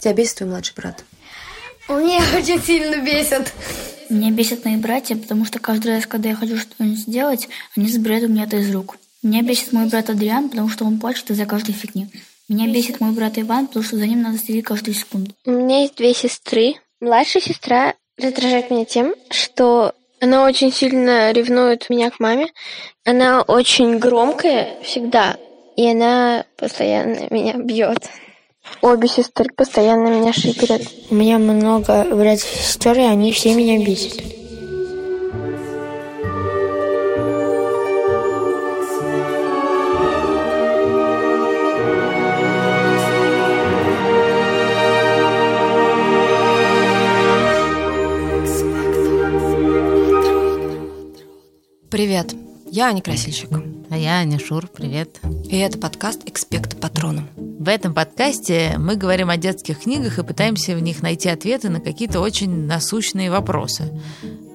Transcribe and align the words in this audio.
Тебя 0.00 0.14
бесит 0.14 0.36
твой 0.36 0.50
младший 0.50 0.74
брат? 0.74 1.04
Меня 1.88 2.20
очень 2.36 2.60
сильно 2.62 2.96
бесит. 2.96 3.52
Меня 4.08 4.30
бесят 4.30 4.64
мои 4.64 4.76
братья, 4.76 5.14
потому 5.14 5.44
что 5.44 5.58
каждый 5.58 5.94
раз, 5.94 6.06
когда 6.06 6.30
я 6.30 6.34
хочу 6.34 6.56
что-нибудь 6.56 6.98
сделать, 6.98 7.48
они 7.76 7.86
забирают 7.88 8.24
у 8.24 8.28
меня 8.28 8.44
это 8.44 8.56
из 8.56 8.72
рук. 8.74 8.96
Меня 9.22 9.42
бесит 9.42 9.72
мой 9.72 9.86
брат 9.86 10.08
Адриан, 10.08 10.48
потому 10.48 10.68
что 10.68 10.84
он 10.84 10.98
плачет 10.98 11.30
из-за 11.30 11.46
каждой 11.46 11.74
фигни. 11.74 12.08
Меня 12.48 12.66
бесит 12.66 13.00
мой 13.00 13.12
брат 13.12 13.38
Иван, 13.38 13.66
потому 13.66 13.84
что 13.84 13.96
за 13.96 14.06
ним 14.06 14.22
надо 14.22 14.38
следить 14.38 14.64
каждую 14.64 14.94
секунду. 14.94 15.32
У 15.44 15.50
меня 15.50 15.82
есть 15.82 15.96
две 15.96 16.14
сестры. 16.14 16.74
Младшая 17.00 17.42
сестра 17.42 17.94
раздражает 18.18 18.70
меня 18.70 18.84
тем, 18.84 19.14
что 19.30 19.94
она 20.20 20.44
очень 20.44 20.72
сильно 20.72 21.30
ревнует 21.32 21.88
меня 21.90 22.10
к 22.10 22.18
маме. 22.18 22.48
Она 23.04 23.42
очень 23.42 23.98
громкая 23.98 24.80
всегда, 24.82 25.36
и 25.76 25.86
она 25.86 26.44
постоянно 26.56 27.28
меня 27.30 27.54
бьет. 27.54 28.08
Обе 28.82 29.08
сестры 29.08 29.50
постоянно 29.54 30.08
меня 30.08 30.32
шиперят. 30.32 30.82
У 31.10 31.14
меня 31.14 31.38
много 31.38 32.04
братьев 32.14 32.52
и 32.54 32.58
сестер, 32.58 32.98
и 32.98 33.02
они 33.02 33.32
все 33.32 33.54
меня 33.54 33.84
бесят. 33.84 34.22
Привет, 51.90 52.34
я 52.70 52.86
Аня 52.86 53.02
Красильщик. 53.02 53.69
А 53.90 53.98
я 53.98 54.18
Аня 54.20 54.38
Шур, 54.38 54.68
привет. 54.68 55.18
И 55.50 55.58
это 55.58 55.76
подкаст 55.76 56.22
«Экспекта 56.24 56.76
Патроном». 56.76 57.28
В 57.36 57.68
этом 57.68 57.92
подкасте 57.92 58.76
мы 58.78 58.94
говорим 58.94 59.30
о 59.30 59.36
детских 59.36 59.80
книгах 59.80 60.20
и 60.20 60.22
пытаемся 60.22 60.76
в 60.76 60.80
них 60.80 61.02
найти 61.02 61.28
ответы 61.28 61.70
на 61.70 61.80
какие-то 61.80 62.20
очень 62.20 62.66
насущные 62.66 63.32
вопросы. 63.32 63.90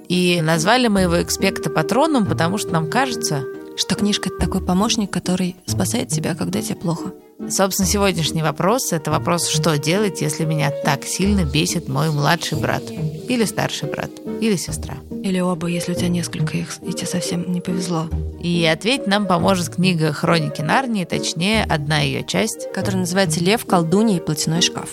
И 0.08 0.40
назвали 0.42 0.88
мы 0.88 1.02
его 1.02 1.22
«Экспекта 1.22 1.70
Патроном», 1.70 2.26
потому 2.26 2.58
что 2.58 2.72
нам 2.72 2.90
кажется, 2.90 3.44
Что 3.76 3.96
книжка— 3.96 4.30
это 4.34 4.46
такой 4.46 4.66
помощник, 4.66 5.12
который 5.12 5.58
спасает 5.66 6.08
тебя, 6.08 6.34
когда 6.34 6.62
тебе 6.62 6.76
плохо. 6.76 7.12
Собственно, 7.38 7.88
сегодняшний 7.88 8.42
вопрос– 8.42 8.92
это 8.94 9.12
вопрос, 9.12 9.50
что 9.50 9.78
делать, 9.78 10.22
если 10.22 10.46
меня 10.46 10.72
так 10.72 11.04
сильно 11.04 11.44
бесит 11.44 11.90
мой 11.90 12.10
младший 12.10 12.58
брат, 12.58 12.84
или 12.90 13.44
старший 13.44 13.90
брат, 13.90 14.10
или 14.40 14.56
сестра. 14.56 14.96
Или 15.22 15.40
оба, 15.42 15.68
если 15.68 15.92
у 15.92 15.96
тебя 15.96 16.08
несколько 16.08 16.58
их, 16.58 16.78
и 16.82 16.94
тебе 16.94 17.06
совсем 17.06 17.52
не 17.52 17.60
повезло. 17.60 18.10
И 18.42 18.66
ответить 18.66 19.08
нам 19.08 19.28
поможет 19.28 19.76
книга 19.76 20.14
«Хроники 20.14 20.62
Нарнии», 20.62 21.04
точнее, 21.04 21.66
одна 21.66 22.00
ее 22.00 22.24
часть. 22.24 22.72
Который 22.74 22.98
называется 22.98 23.42
«Лев, 23.42 23.66
колдунья 23.66 24.18
и 24.18 24.22
платяной 24.22 24.62
шкаф». 24.62 24.90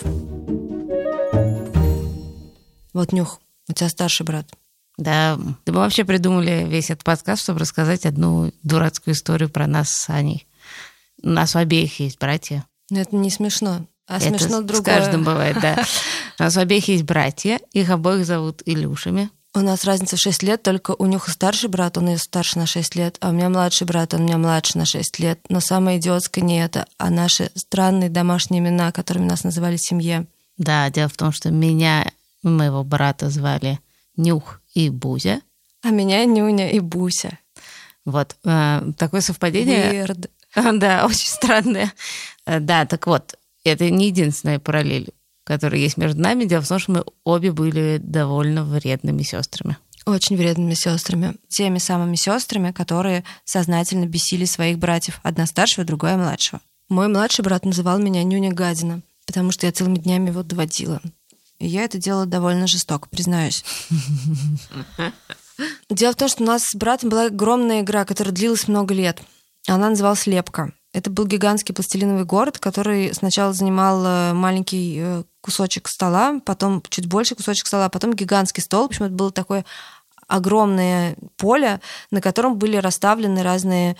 Вот, 2.93 3.13
Нюх, 3.13 3.39
у 3.69 3.73
тебя 3.73 3.89
старший 3.89 4.25
брат. 4.25 4.47
Да, 4.97 5.39
да 5.65 5.71
мы 5.71 5.79
вообще 5.79 6.03
придумали 6.03 6.65
весь 6.67 6.91
этот 6.91 7.03
подкаст, 7.03 7.43
чтобы 7.43 7.59
рассказать 7.59 8.05
одну 8.05 8.51
дурацкую 8.63 9.15
историю 9.15 9.49
про 9.49 9.65
нас 9.65 9.89
с 9.89 10.09
Аней. 10.09 10.45
У 11.23 11.29
нас 11.29 11.55
у 11.55 11.59
обеих 11.59 11.99
есть 11.99 12.19
братья. 12.19 12.65
Но 12.89 12.99
это 12.99 13.15
не 13.15 13.29
смешно. 13.29 13.85
А 14.07 14.17
Это 14.17 14.29
смешно 14.29 14.61
с 14.61 14.65
другое. 14.65 14.83
каждым 14.83 15.23
бывает, 15.23 15.57
да. 15.61 15.83
У 16.39 16.43
нас 16.43 16.57
у 16.57 16.59
обеих 16.59 16.87
есть 16.89 17.03
братья, 17.03 17.59
их 17.71 17.89
обоих 17.89 18.25
зовут 18.25 18.61
Илюшами. 18.65 19.29
У 19.55 19.59
нас 19.59 19.83
разница 19.85 20.17
в 20.17 20.19
6 20.19 20.43
лет, 20.43 20.63
только 20.63 20.95
у 20.97 21.05
Нюха 21.05 21.29
старший 21.29 21.69
брат, 21.69 21.97
он 21.97 22.09
ее 22.09 22.17
старше 22.17 22.57
на 22.57 22.65
6 22.65 22.95
лет, 22.95 23.17
а 23.21 23.29
у 23.29 23.31
меня 23.31 23.49
младший 23.49 23.85
брат, 23.85 24.13
он 24.15 24.21
у 24.21 24.23
меня 24.23 24.37
младше 24.39 24.79
на 24.79 24.85
6 24.85 25.19
лет. 25.19 25.39
Но 25.47 25.59
самое 25.59 25.99
идиотское 25.99 26.43
не 26.43 26.61
это, 26.61 26.87
а 26.97 27.11
наши 27.11 27.51
странные 27.55 28.09
домашние 28.09 28.61
имена, 28.61 28.91
которыми 28.91 29.25
нас 29.25 29.43
называли 29.43 29.77
в 29.77 29.87
семье. 29.87 30.25
Да, 30.57 30.89
дело 30.89 31.07
в 31.07 31.15
том, 31.15 31.31
что 31.31 31.51
меня 31.51 32.11
и 32.43 32.47
моего 32.47 32.83
брата 32.83 33.29
звали 33.29 33.79
Нюх 34.17 34.59
и 34.73 34.89
Бузя. 34.89 35.41
А 35.83 35.89
меня 35.89 36.25
Нюня 36.25 36.71
и 36.71 36.79
Буся. 36.79 37.37
Вот, 38.05 38.35
э, 38.43 38.91
такое 38.97 39.21
совпадение. 39.21 40.05
Weird. 40.05 40.29
Да, 40.73 41.05
очень 41.05 41.27
странное. 41.27 41.93
Э, 42.45 42.59
Да, 42.59 42.85
так 42.85 43.07
вот, 43.07 43.35
это 43.63 43.89
не 43.89 44.07
единственная 44.07 44.59
параллель, 44.59 45.09
которая 45.43 45.79
есть 45.79 45.97
между 45.97 46.21
нами. 46.21 46.45
Дело 46.45 46.61
в 46.61 46.67
том, 46.67 46.79
что 46.79 46.91
мы 46.91 47.05
обе 47.23 47.51
были 47.51 47.99
довольно 48.01 48.63
вредными 48.63 49.23
сестрами. 49.23 49.77
Очень 50.05 50.35
вредными 50.35 50.73
сестрами. 50.73 51.35
Теми 51.47 51.77
самыми 51.77 52.15
сестрами, 52.15 52.71
которые 52.71 53.23
сознательно 53.45 54.05
бесили 54.05 54.45
своих 54.45 54.77
братьев. 54.77 55.19
Одна 55.23 55.45
старшего, 55.45 55.85
другая 55.85 56.17
младшего. 56.17 56.61
Мой 56.89 57.07
младший 57.07 57.43
брат 57.43 57.63
называл 57.63 57.99
меня 57.99 58.23
Нюня 58.23 58.51
Гадина, 58.51 59.01
потому 59.25 59.51
что 59.51 59.65
я 59.65 59.71
целыми 59.71 59.95
днями 59.95 60.29
его 60.29 60.43
доводила. 60.43 61.01
И 61.59 61.67
я 61.67 61.85
это 61.85 61.97
делала 61.97 62.25
довольно 62.25 62.67
жестоко, 62.67 63.07
признаюсь. 63.07 63.63
Дело 65.89 66.11
в 66.11 66.17
том, 66.17 66.27
что 66.27 66.43
у 66.43 66.47
нас 66.47 66.63
с 66.65 66.75
братом 66.75 67.09
была 67.09 67.27
огромная 67.27 67.81
игра, 67.81 68.03
которая 68.03 68.33
длилась 68.33 68.67
много 68.67 68.93
лет. 68.93 69.21
Она 69.67 69.89
называлась 69.89 70.27
«Лепка». 70.27 70.73
Это 70.93 71.09
был 71.09 71.25
гигантский 71.25 71.73
пластилиновый 71.73 72.23
город, 72.25 72.59
который 72.59 73.13
сначала 73.15 73.51
занимал 73.51 74.05
э, 74.05 74.33
маленький 74.33 74.97
э, 74.99 75.23
кусочек 75.41 75.87
стола, 75.87 76.39
потом 76.45 76.83
чуть 76.87 77.07
больше 77.07 77.33
кусочек 77.33 77.65
стола, 77.65 77.89
потом 77.89 78.13
гигантский 78.13 78.61
стол. 78.61 78.83
В 78.83 78.85
общем, 78.85 79.05
это 79.05 79.15
было 79.15 79.31
такое 79.31 79.65
огромное 80.27 81.15
поле, 81.37 81.81
на 82.11 82.21
котором 82.21 82.57
были 82.57 82.77
расставлены 82.77 83.41
разные 83.41 83.97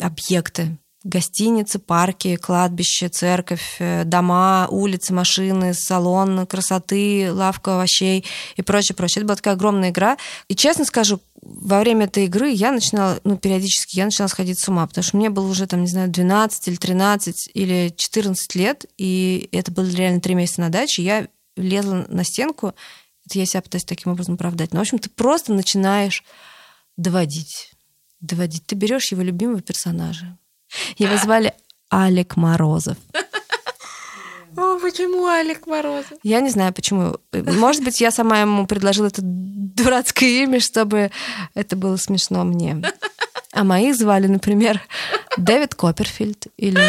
объекты. 0.00 0.78
Гостиницы, 1.02 1.78
парки, 1.78 2.36
кладбище, 2.36 3.08
церковь, 3.08 3.76
э, 3.80 4.04
дома, 4.04 4.68
улицы, 4.70 5.12
машины, 5.12 5.74
салон 5.74 6.46
красоты, 6.46 7.32
лавка 7.32 7.74
овощей 7.74 8.24
и 8.54 8.62
прочее, 8.62 8.94
прочее. 8.94 9.22
Это 9.22 9.26
была 9.26 9.36
такая 9.36 9.54
огромная 9.54 9.90
игра. 9.90 10.16
И 10.46 10.54
честно 10.54 10.84
скажу, 10.84 11.20
во 11.48 11.80
время 11.80 12.06
этой 12.06 12.24
игры 12.24 12.50
я 12.50 12.72
начинала, 12.72 13.20
ну, 13.24 13.36
периодически 13.36 13.96
я 13.96 14.06
начинала 14.06 14.28
сходить 14.28 14.58
с 14.58 14.68
ума, 14.68 14.86
потому 14.86 15.04
что 15.04 15.16
мне 15.16 15.30
было 15.30 15.46
уже, 15.46 15.66
там, 15.66 15.82
не 15.82 15.88
знаю, 15.88 16.10
12 16.10 16.68
или 16.68 16.76
13 16.76 17.50
или 17.54 17.94
14 17.96 18.54
лет, 18.56 18.86
и 18.98 19.48
это 19.52 19.70
было 19.70 19.88
реально 19.88 20.20
три 20.20 20.34
месяца 20.34 20.60
на 20.60 20.70
даче, 20.70 21.02
я 21.02 21.28
лезла 21.56 22.06
на 22.08 22.24
стенку, 22.24 22.74
это 23.26 23.38
я 23.38 23.46
себя 23.46 23.62
пытаюсь 23.62 23.84
таким 23.84 24.12
образом 24.12 24.34
оправдать. 24.34 24.72
Но, 24.72 24.78
в 24.78 24.82
общем, 24.82 24.98
ты 24.98 25.08
просто 25.10 25.52
начинаешь 25.52 26.24
доводить. 26.96 27.72
Доводить. 28.20 28.64
Ты 28.66 28.74
берешь 28.74 29.10
его 29.10 29.22
любимого 29.22 29.60
персонажа. 29.60 30.38
Его 30.96 31.16
звали 31.16 31.54
Алек 31.90 32.36
Морозов. 32.36 32.98
О, 34.56 34.78
почему 34.78 35.26
Алик 35.26 35.66
Морозов? 35.66 36.18
Я 36.22 36.40
не 36.40 36.50
знаю, 36.50 36.72
почему. 36.72 37.16
Может 37.32 37.84
быть, 37.84 38.00
я 38.00 38.10
сама 38.10 38.40
ему 38.40 38.66
предложила 38.66 39.06
это 39.06 39.20
дурацкое 39.22 40.44
имя, 40.44 40.60
чтобы 40.60 41.10
это 41.54 41.76
было 41.76 41.96
смешно 41.96 42.44
мне. 42.44 42.82
А 43.52 43.64
моих 43.64 43.96
звали, 43.96 44.26
например, 44.26 44.80
Дэвид 45.36 45.74
Копперфильд 45.74 46.46
или 46.56 46.80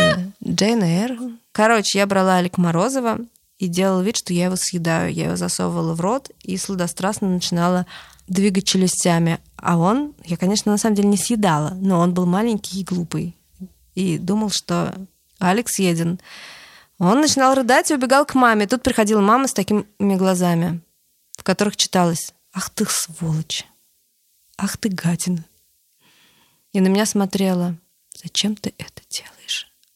Джейн 0.45 0.83
Эйр. 0.83 1.17
Короче, 1.51 1.99
я 1.99 2.07
брала 2.07 2.33
Алик 2.33 2.57
Морозова 2.57 3.19
и 3.57 3.67
делала 3.67 4.01
вид, 4.01 4.17
что 4.17 4.33
я 4.33 4.45
его 4.45 4.55
съедаю. 4.55 5.13
Я 5.13 5.25
его 5.25 5.35
засовывала 5.35 5.93
в 5.93 6.01
рот 6.01 6.29
и 6.43 6.57
сладострастно 6.57 7.29
начинала 7.29 7.85
двигать 8.27 8.65
челюстями. 8.65 9.39
А 9.55 9.77
он, 9.77 10.13
я, 10.25 10.37
конечно, 10.37 10.71
на 10.71 10.77
самом 10.77 10.95
деле 10.95 11.09
не 11.09 11.17
съедала, 11.17 11.71
но 11.75 11.99
он 11.99 12.13
был 12.13 12.25
маленький 12.25 12.81
и 12.81 12.83
глупый. 12.83 13.35
И 13.95 14.17
думал, 14.17 14.51
что 14.51 14.93
Алекс 15.39 15.73
съеден. 15.73 16.19
Он 16.99 17.21
начинал 17.21 17.53
рыдать 17.53 17.91
и 17.91 17.93
убегал 17.93 18.25
к 18.25 18.33
маме. 18.33 18.67
Тут 18.67 18.81
приходила 18.81 19.21
мама 19.21 19.47
с 19.47 19.53
такими 19.53 19.85
глазами, 19.97 20.81
в 21.37 21.43
которых 21.43 21.77
читалось 21.77 22.33
«Ах 22.53 22.69
ты 22.71 22.85
сволочь! 22.89 23.65
Ах 24.57 24.77
ты 24.77 24.89
гадина!» 24.89 25.45
И 26.73 26.79
на 26.79 26.87
меня 26.87 27.05
смотрела 27.05 27.75
«Зачем 28.15 28.55
ты 28.55 28.73
это 28.77 29.01
делаешь?» 29.09 29.36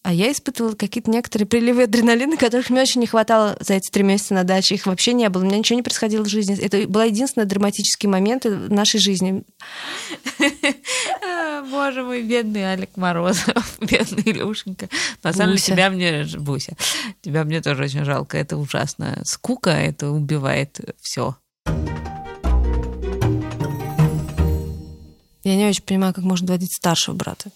А 0.04 0.14
я 0.14 0.32
испытывала 0.32 0.74
какие-то 0.74 1.12
некоторые 1.12 1.48
приливы 1.48 1.84
адреналина, 1.84 2.36
которых 2.36 2.72
мне 2.72 2.82
очень 2.82 3.02
не 3.02 3.08
хватало 3.08 3.56
за 3.60 3.76
эти 3.76 3.92
три 3.92 4.02
месяца 4.02 4.34
на 4.34 4.44
даче. 4.44 4.74
Их 4.74 4.88
вообще 4.88 5.14
не 5.14 5.30
было. 5.30 5.44
У 5.44 5.46
меня 5.46 5.60
ничего 5.60 5.78
не 5.78 5.84
происходило 5.84 6.24
в 6.24 6.28
жизни. 6.28 6.60
Это 6.60 6.88
был 6.88 7.02
единственный 7.02 7.46
драматический 7.46 8.10
момент 8.10 8.46
в 8.46 8.72
нашей 8.72 9.00
жизни. 9.00 9.44
Боже 11.70 12.04
мой, 12.04 12.24
бедный 12.24 12.64
Алик 12.64 12.98
Морозов, 12.98 13.78
бедный 13.80 14.24
Илюшенька. 14.26 14.90
На 15.22 15.34
самом 15.34 15.56
деле, 15.56 15.68
тебя 15.68 15.90
мне, 15.92 16.26
Буся, 16.40 16.76
тебя 17.22 17.44
мне 17.44 17.62
тоже 17.62 17.84
очень 17.84 18.04
жалко. 18.04 18.40
Это 18.40 18.58
ужасно. 18.58 19.22
Скука, 19.24 19.70
это 19.70 20.10
убивает 20.10 20.80
все. 21.00 21.36
Я 25.44 25.56
не 25.56 25.68
очень 25.68 25.84
понимаю, 25.84 26.14
как 26.14 26.24
можно 26.24 26.48
доводить 26.48 26.74
старшего 26.76 27.16
брата. 27.16 27.52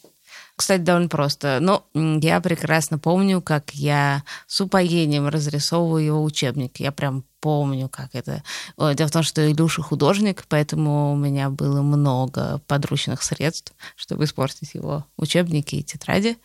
Кстати, 0.56 0.82
довольно 0.82 1.10
просто. 1.10 1.60
Но 1.62 1.86
я 1.94 2.40
прекрасно 2.40 2.98
помню, 2.98 3.42
как 3.42 3.72
я 3.76 4.24
с 4.48 4.62
упоением 4.62 5.28
разрисовываю 5.28 6.06
его 6.06 6.24
учебник. 6.24 6.80
Я 6.80 6.94
прям 6.94 7.26
помню, 7.42 7.90
как 7.90 8.16
это. 8.16 8.42
Дело 8.78 9.08
в 9.08 9.12
том, 9.12 9.22
что 9.24 9.52
Илюша 9.52 9.82
художник, 9.82 10.46
поэтому 10.48 11.14
у 11.14 11.16
меня 11.18 11.50
было 11.50 11.82
много 11.82 12.62
подручных 12.68 13.22
средств, 13.22 13.74
чтобы 13.98 14.24
испортить 14.24 14.74
его 14.74 15.06
учебники 15.18 15.76
и 15.76 15.84
тетради. 15.84 16.38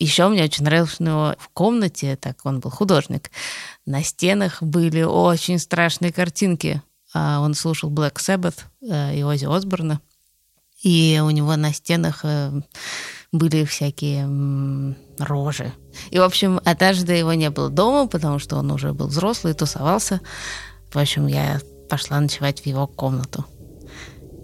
Еще 0.00 0.26
мне 0.28 0.42
очень 0.42 0.64
нравилось, 0.64 0.96
у 0.98 1.04
него 1.04 1.36
в 1.38 1.48
комнате, 1.50 2.16
так 2.16 2.44
он 2.44 2.58
был 2.58 2.70
художник, 2.70 3.30
на 3.86 4.02
стенах 4.02 4.62
были 4.62 5.02
очень 5.02 5.58
страшные 5.60 6.12
картинки. 6.12 6.82
А 7.14 7.38
он 7.38 7.54
слушал 7.54 7.90
Black 7.90 8.16
Sabbath 8.16 8.64
э, 8.82 9.16
и 9.16 9.22
Оззи 9.22 9.46
Осборна. 9.46 10.00
И 10.82 11.20
у 11.24 11.30
него 11.30 11.54
на 11.56 11.72
стенах 11.72 12.24
э, 12.24 12.50
были 13.34 13.64
всякие 13.64 14.94
рожи. 15.18 15.72
И, 16.10 16.18
в 16.18 16.22
общем, 16.22 16.60
однажды 16.64 17.14
его 17.14 17.34
не 17.34 17.50
было 17.50 17.68
дома, 17.68 18.06
потому 18.06 18.38
что 18.38 18.56
он 18.56 18.70
уже 18.70 18.92
был 18.92 19.08
взрослый, 19.08 19.54
тусовался. 19.54 20.20
В 20.92 20.98
общем, 20.98 21.26
я 21.26 21.60
пошла 21.90 22.20
ночевать 22.20 22.60
в 22.60 22.66
его 22.66 22.86
комнату. 22.86 23.44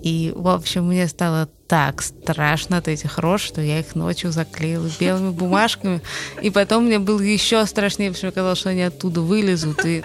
И, 0.03 0.33
в 0.35 0.49
общем, 0.49 0.89
мне 0.89 1.07
стало 1.07 1.49
так 1.69 2.03
страшно 2.03 2.79
от 2.79 2.89
этих 2.89 3.19
рож, 3.19 3.43
что 3.43 3.61
я 3.61 3.79
их 3.79 3.95
ночью 3.95 4.33
заклеила 4.33 4.89
белыми 4.99 5.31
бумажками. 5.31 6.01
И 6.43 6.51
потом 6.51 6.87
мне 6.87 6.99
было 6.99 7.21
еще 7.21 7.65
страшнее, 7.67 8.11
потому 8.11 8.31
что 8.31 8.35
казалось, 8.35 8.59
что 8.59 8.71
они 8.71 8.83
оттуда 8.83 9.21
вылезут. 9.21 9.85
И... 9.85 10.03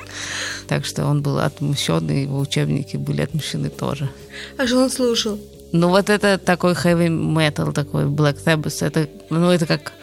Так 0.68 0.86
что 0.86 1.06
он 1.06 1.24
был 1.24 1.40
отмщен, 1.40 2.08
и 2.12 2.24
его 2.24 2.40
учебники 2.40 2.98
были 2.98 3.22
отмщены 3.22 3.70
тоже. 3.70 4.10
А 4.58 4.68
что 4.68 4.84
он 4.84 4.92
слушал? 4.92 5.40
Ну, 5.72 5.90
вот 5.90 6.10
это 6.10 6.38
такой 6.38 6.74
heavy 6.74 7.10
metal, 7.10 7.74
такой 7.74 8.06
Black 8.06 8.38
Sabbath, 8.44 8.86
это, 8.86 9.10
ну, 9.30 9.50
это 9.50 9.66
как, 9.66 9.94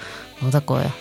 ну, 0.41 0.51
такое. 0.51 0.93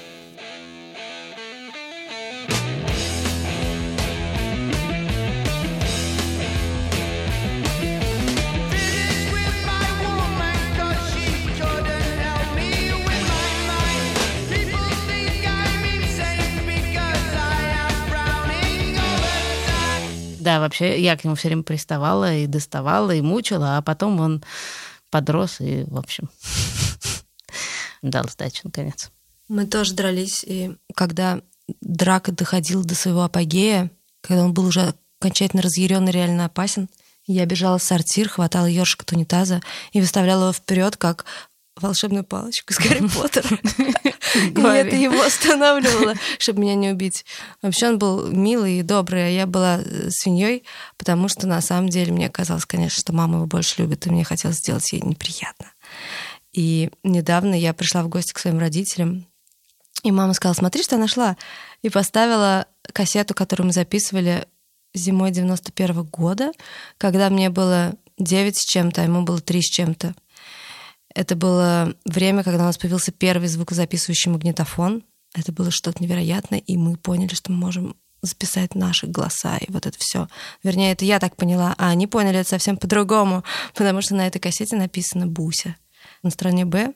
Да, 20.52 20.60
вообще 20.60 21.02
я 21.02 21.16
к 21.16 21.24
нему 21.24 21.36
все 21.36 21.48
время 21.48 21.64
приставала 21.64 22.36
и 22.36 22.46
доставала, 22.46 23.12
и 23.12 23.22
мучила, 23.22 23.78
а 23.78 23.82
потом 23.82 24.20
он 24.20 24.44
подрос 25.10 25.62
и, 25.62 25.86
в 25.88 25.98
общем, 25.98 26.30
дал 28.02 28.28
сдачу 28.28 28.64
наконец. 28.66 29.12
Мы 29.48 29.66
тоже 29.66 29.94
дрались, 29.94 30.44
и 30.44 30.76
когда 30.94 31.40
драка 31.80 32.34
доходила 32.34 32.84
до 32.84 32.96
своего 32.96 33.24
апогея, 33.24 33.92
когда 34.20 34.44
он 34.44 34.54
был 34.54 34.66
уже 34.66 34.94
окончательно 35.22 35.62
разъяренный, 35.62 36.12
реально 36.12 36.44
опасен, 36.44 36.90
я 37.28 37.46
бежала 37.46 37.78
в 37.78 37.84
сортир, 37.84 38.28
хватала 38.28 38.66
ёршик 38.66 39.04
от 39.04 39.14
унитаза 39.14 39.62
и 39.94 40.02
выставляла 40.02 40.44
его 40.44 40.54
вперед, 40.54 40.98
как 40.98 41.24
волшебную 41.82 42.24
палочку 42.24 42.74
из 42.74 42.80
Гарри 42.80 43.08
Поттера. 43.08 43.48
И 44.36 44.62
это 44.62 44.96
его 44.96 45.22
останавливало, 45.22 46.16
чтобы 46.40 46.62
меня 46.62 46.76
не 46.76 46.90
убить. 46.90 47.26
Вообще 47.62 47.90
он 47.90 48.00
был 48.00 48.28
милый 48.28 48.80
и 48.80 48.84
добрый, 48.84 49.28
а 49.28 49.30
я 49.30 49.46
была 49.46 49.80
э, 49.80 50.10
свиньей, 50.10 50.64
потому 50.98 51.28
что 51.28 51.48
на 51.48 51.62
самом 51.62 51.90
деле 51.90 52.14
мне 52.14 52.30
казалось, 52.30 52.66
конечно, 52.66 53.00
что 53.00 53.14
мама 53.14 53.38
его 53.38 53.46
больше 53.46 53.82
любит, 53.82 54.08
и 54.08 54.10
мне 54.10 54.24
хотелось 54.24 54.58
сделать 54.58 54.92
ей 54.94 55.02
неприятно. 55.02 55.68
И 56.54 56.92
недавно 57.04 57.56
я 57.56 57.74
пришла 57.74 58.04
в 58.04 58.10
гости 58.10 58.34
к 58.34 58.40
своим 58.40 58.60
родителям, 58.60 59.26
и 60.04 60.12
мама 60.12 60.34
сказала, 60.34 60.56
смотри, 60.56 60.84
что 60.84 60.96
я 60.96 61.02
нашла. 61.02 61.38
И 61.82 61.90
поставила 61.90 62.66
кассету, 62.94 63.34
которую 63.34 63.68
мы 63.68 63.74
записывали 63.74 64.48
зимой 64.94 65.32
91 65.32 65.96
-го 65.96 66.04
года, 66.04 66.52
когда 66.98 67.30
мне 67.30 67.50
было 67.50 67.94
9 68.18 68.58
с 68.58 68.66
чем-то, 68.66 69.02
а 69.02 69.04
ему 69.06 69.24
было 69.24 69.40
3 69.40 69.62
с 69.62 69.70
чем-то. 69.70 70.16
Это 71.14 71.36
было 71.36 71.94
время, 72.06 72.44
когда 72.44 72.64
у 72.64 72.68
нас 72.68 72.78
появился 72.78 73.12
первый 73.12 73.48
звукозаписывающий 73.48 74.32
магнитофон. 74.32 75.04
Это 75.34 75.52
было 75.52 75.72
что-то 75.72 76.04
невероятное, 76.04 76.60
и 76.60 76.78
мы 76.78 76.98
поняли, 76.98 77.34
что 77.34 77.52
мы 77.52 77.58
можем 77.58 77.96
записать 78.22 78.76
наши 78.76 79.08
голоса 79.08 79.58
и 79.58 79.72
вот 79.72 79.88
это 79.88 79.98
все. 80.00 80.28
Вернее, 80.64 80.92
это 80.92 81.06
я 81.06 81.20
так 81.20 81.36
поняла, 81.36 81.74
а 81.78 81.90
они 81.90 82.08
поняли 82.08 82.40
это 82.40 82.50
совсем 82.50 82.78
по-другому, 82.78 83.44
потому 83.74 84.02
что 84.02 84.16
на 84.16 84.28
этой 84.28 84.40
кассете 84.40 84.76
написано 84.76 85.28
«Буся». 85.28 85.76
На 86.24 86.30
стороне 86.30 86.66
«Б» 86.66 86.94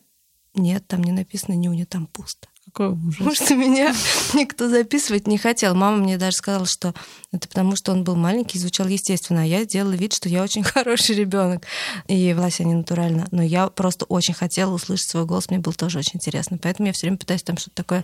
нет, 0.54 0.88
там 0.88 1.04
не 1.04 1.12
написано 1.12 1.56
«Нюня», 1.56 1.86
там 1.86 2.08
пусто. 2.08 2.48
Какой 2.76 2.90
ужас. 2.90 3.16
Потому 3.20 3.36
что 3.36 3.56
меня 3.56 3.96
никто 4.34 4.68
записывать 4.68 5.28
не 5.28 5.38
хотел. 5.38 5.76
Мама 5.76 5.96
мне 5.98 6.18
даже 6.18 6.36
сказала, 6.36 6.66
что 6.66 6.94
это 7.32 7.48
потому, 7.48 7.78
что 7.78 7.94
он 7.94 8.04
был 8.04 8.18
маленький 8.18 8.58
и 8.58 8.62
звучал 8.62 8.88
естественно. 8.88 9.44
А 9.44 9.46
я 9.46 9.64
делала 9.66 9.94
вид, 9.94 10.14
что 10.14 10.28
я 10.28 10.44
очень 10.44 10.62
хороший 10.64 11.16
ребенок. 11.16 11.64
И 12.08 12.34
Влася 12.34 12.66
не 12.66 12.74
натурально. 12.74 13.28
Но 13.32 13.42
я 13.42 13.68
просто 13.68 14.04
очень 14.06 14.34
хотела 14.34 14.74
услышать 14.74 15.10
свой 15.10 15.24
голос. 15.24 15.50
Мне 15.50 15.60
было 15.60 15.74
тоже 15.74 16.00
очень 16.00 16.16
интересно. 16.16 16.58
Поэтому 16.62 16.88
я 16.88 16.94
все 16.94 17.08
время 17.08 17.18
пытаюсь 17.18 17.44
там 17.44 17.58
что-то 17.58 17.78
такое 17.78 18.04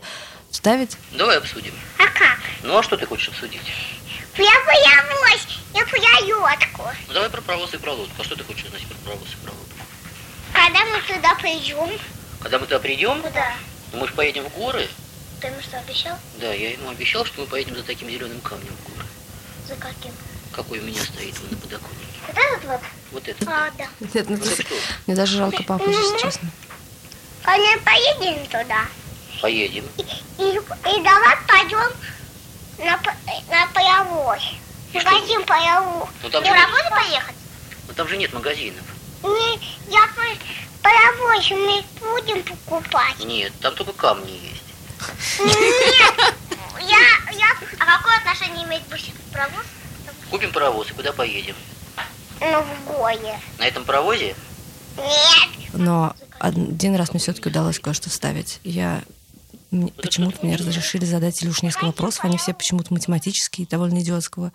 вставить. 0.52 0.96
Давай 1.18 1.38
обсудим. 1.38 1.74
А 1.98 2.04
как? 2.18 2.40
Ну, 2.64 2.78
а 2.78 2.82
что 2.82 2.96
ты 2.96 3.06
хочешь 3.06 3.28
обсудить? 3.28 3.60
Я 4.38 4.54
боялась, 4.66 5.48
я 5.74 5.86
поялетку. 5.86 6.84
Ну, 7.10 7.14
давай 7.14 7.30
про 7.30 7.42
провоз 7.42 7.74
и 7.74 7.78
про 7.78 7.92
лодку. 7.92 8.14
А 8.22 8.24
что 8.24 8.38
ты 8.38 8.46
хочешь 8.46 8.70
знать 8.70 8.86
про 8.88 8.96
провоз 9.00 9.28
и 9.34 9.46
про 9.46 9.52
лодку? 9.52 9.76
Когда 10.54 10.80
мы 10.86 11.02
туда 11.14 11.36
придем? 11.36 11.90
Когда 12.40 12.58
мы 12.58 12.66
туда 12.66 12.80
придем, 12.80 13.22
Куда? 13.22 13.54
Ну, 13.92 14.00
мы 14.00 14.08
же 14.08 14.14
поедем 14.14 14.46
в 14.50 14.54
горы. 14.58 14.88
Ты 15.40 15.48
ему 15.48 15.62
что, 15.62 15.78
обещал? 15.80 16.18
Да, 16.40 16.54
я 16.54 16.72
ему 16.72 16.90
обещал, 16.90 17.26
что 17.26 17.42
мы 17.42 17.48
поедем 17.48 17.76
за 17.76 17.84
таким 17.84 18.10
зеленым 18.10 18.40
камнем 18.42 18.76
в 18.84 18.90
горы. 18.94 19.08
За 19.68 19.76
каким? 19.76 20.12
Какой 20.52 20.80
у 20.80 20.84
меня 20.84 21.02
стоит 21.04 21.36
на 21.50 21.58
подоконнике. 21.58 22.06
Вот 22.28 22.38
этот 22.38 22.66
вот? 22.66 22.80
Вот 23.12 23.28
это. 23.28 23.46
А, 23.50 23.72
да. 23.78 23.88
Нет, 24.14 24.30
ну, 24.30 24.36
Вот 24.38 24.48
это 24.48 24.62
что? 24.62 24.76
мне 25.08 25.16
даже 25.16 25.38
жалко 25.38 25.64
папу, 25.64 25.90
если 25.90 26.18
честно. 26.20 26.50
Когда 27.44 27.78
поедем 27.84 28.46
туда, 28.46 28.86
Поедем. 29.42 29.86
и, 29.98 30.02
и, 30.02 30.52
и 30.58 31.04
давай 31.04 31.38
пойдем 31.48 31.92
на, 32.78 33.02
на 33.50 33.68
паровоз. 33.74 34.42
Магазин 34.94 35.44
паровоз. 35.46 36.10
Ну, 36.22 36.30
там 36.30 36.44
же- 36.46 36.52
паровоз 36.52 36.82
поехать? 36.92 37.36
Но 37.88 37.94
там 37.94 38.08
же 38.08 38.18
нет 38.18 38.32
магазинов. 38.34 38.84
Не, 39.24 39.56
я 39.92 40.08
по 40.16 40.22
паровоз 40.82 41.50
мы 41.52 41.84
будем 42.00 42.44
покупать. 42.44 43.20
Нет, 43.24 43.54
там 43.62 43.76
только 43.76 43.94
камни 43.94 44.32
есть. 44.32 44.64
Нет, 45.40 46.14
я, 46.80 47.00
я... 47.34 47.48
А 47.80 47.98
какое 47.98 48.18
отношение 48.18 48.66
имеет 48.66 48.84
бусик 48.88 49.16
к 49.16 49.34
паровоз? 49.34 49.66
Купим 50.30 50.52
паровоз 50.52 50.90
и 50.90 50.94
куда 50.94 51.12
поедем? 51.12 51.56
Ну, 52.40 52.64
в 52.64 52.86
горе. 52.86 53.40
На 53.60 53.68
этом 53.68 53.86
паровозе? 53.86 54.36
Нет. 54.98 55.74
Но 55.74 56.16
один 56.40 56.96
раз 56.96 57.12
мне 57.12 57.20
все-таки 57.20 57.50
удалось 57.50 57.80
кое-что 57.80 58.10
вставить. 58.10 58.60
Я 58.64 59.02
почему-то 60.02 60.46
мне 60.46 60.56
разрешили 60.56 61.06
задать 61.06 61.42
Илюш 61.44 61.62
несколько 61.62 61.86
вопросов. 61.86 62.26
Они 62.26 62.38
все 62.38 62.54
почему-то 62.54 62.94
математические, 62.94 63.68
довольно 63.68 64.00
идиотского 64.00 64.52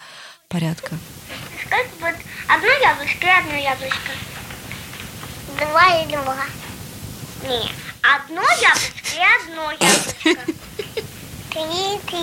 порядка. 0.48 0.96
Сколько 1.64 1.90
вот 2.00 2.14
одно 2.48 2.68
яблочко 2.68 3.26
и 3.26 3.30
одно 3.30 3.54
яблочко? 3.54 4.12
Два 5.58 6.02
и 6.02 6.06
два. 6.06 6.44
Нет. 7.42 7.72
Одно 8.02 8.42
яблочко 8.60 9.14
и 9.14 9.20
одно 9.40 9.72
яблочко. 9.72 10.52
Три, 11.50 11.98
три. 12.06 12.22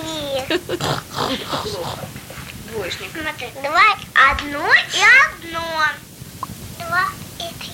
Двоечник. 2.71 3.11
Смотри, 3.11 3.47
два, 3.61 3.97
одно 4.31 4.67
и 4.73 5.03
одно. 5.25 5.67
Два 6.77 7.05
и 7.39 7.53
три. 7.59 7.73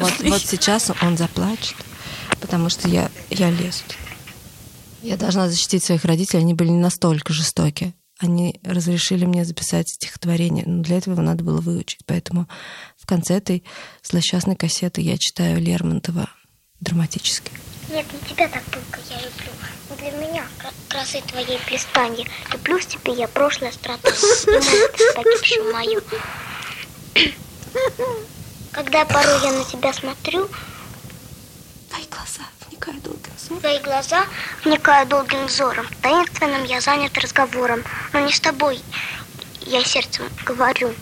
Вот, 0.00 0.20
вот 0.20 0.42
сейчас 0.42 0.90
он 1.02 1.16
заплачет, 1.16 1.76
потому 2.40 2.68
что 2.70 2.88
я, 2.88 3.10
я 3.30 3.50
лезу. 3.50 3.84
Я 5.02 5.16
должна 5.16 5.48
защитить 5.48 5.84
своих 5.84 6.04
родителей, 6.04 6.42
они 6.42 6.54
были 6.54 6.68
не 6.68 6.78
настолько 6.78 7.32
жестоки. 7.32 7.94
Они 8.20 8.60
разрешили 8.64 9.24
мне 9.24 9.44
записать 9.46 9.88
стихотворение, 9.88 10.64
но 10.66 10.82
для 10.82 10.98
этого 10.98 11.14
его 11.14 11.22
надо 11.22 11.42
было 11.42 11.60
выучить. 11.60 12.00
Поэтому 12.04 12.46
в 12.98 13.06
конце 13.06 13.34
этой 13.38 13.64
злосчастной 14.02 14.56
кассеты 14.56 15.00
я 15.00 15.16
читаю 15.16 15.58
Лермонтова 15.58 16.28
драматически. 16.80 17.50
Нет, 17.88 18.06
не 18.12 18.28
тебя 18.28 18.46
так 18.48 18.62
только 18.64 19.00
я 19.08 19.16
люблю. 19.16 19.50
Но 19.88 19.96
для 19.96 20.10
меня 20.12 20.46
кра- 20.58 20.72
красы 20.88 21.22
твоей 21.22 21.58
блистанья. 21.66 22.26
Люблю 22.52 22.78
в 22.78 22.86
тебе 22.86 23.14
я 23.14 23.26
прошлое 23.26 23.72
страдание. 23.72 24.12
И 24.12 25.16
погибшую 25.16 25.72
мою. 25.72 26.02
Когда 28.72 29.04
порой 29.06 29.42
я 29.42 29.52
на 29.52 29.64
тебя 29.64 29.92
смотрю, 29.92 30.48
Твои 31.88 32.04
глаза 32.08 32.42
вникают 32.80 33.02
долгим 33.02 33.32
в 33.36 33.60
твои 33.60 33.80
глаза 33.80 34.24
вникаю 34.64 35.06
долгим 35.06 35.46
взором. 35.46 35.86
Таинственным 36.02 36.64
я 36.64 36.80
занят 36.80 37.16
разговором. 37.18 37.82
Но 38.12 38.20
не 38.20 38.32
с 38.32 38.40
тобой. 38.40 38.80
Я 39.66 39.84
сердцем 39.84 40.24
говорю. 40.44 40.94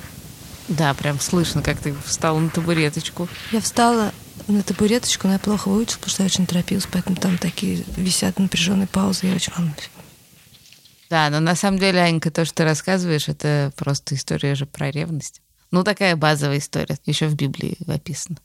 Да, 0.68 0.92
прям 0.94 1.20
слышно, 1.20 1.62
как 1.62 1.78
ты 1.78 1.94
встала 2.04 2.38
на 2.38 2.50
табуреточку. 2.50 3.28
Я 3.52 3.60
встала 3.60 4.12
на 4.48 4.62
табуреточку, 4.62 5.26
но 5.26 5.34
я 5.34 5.38
плохо 5.38 5.68
выучила, 5.68 5.96
потому 5.96 6.10
что 6.10 6.22
я 6.22 6.26
очень 6.26 6.46
торопилась, 6.46 6.86
поэтому 6.90 7.16
там 7.16 7.38
такие 7.38 7.84
висят 7.96 8.38
напряженные 8.38 8.86
паузы, 8.86 9.26
я 9.26 9.34
очень 9.34 9.52
волнуюсь. 9.54 9.90
Да, 11.08 11.30
но 11.30 11.40
на 11.40 11.54
самом 11.54 11.78
деле, 11.78 12.00
Анька, 12.00 12.30
то, 12.30 12.44
что 12.44 12.56
ты 12.56 12.64
рассказываешь, 12.64 13.28
это 13.28 13.72
просто 13.76 14.14
история 14.14 14.54
же 14.54 14.66
про 14.66 14.90
ревность. 14.90 15.40
Ну, 15.70 15.84
такая 15.84 16.16
базовая 16.16 16.58
история, 16.58 16.98
еще 17.06 17.28
в 17.28 17.34
Библии 17.34 17.78
описана. 17.86 18.38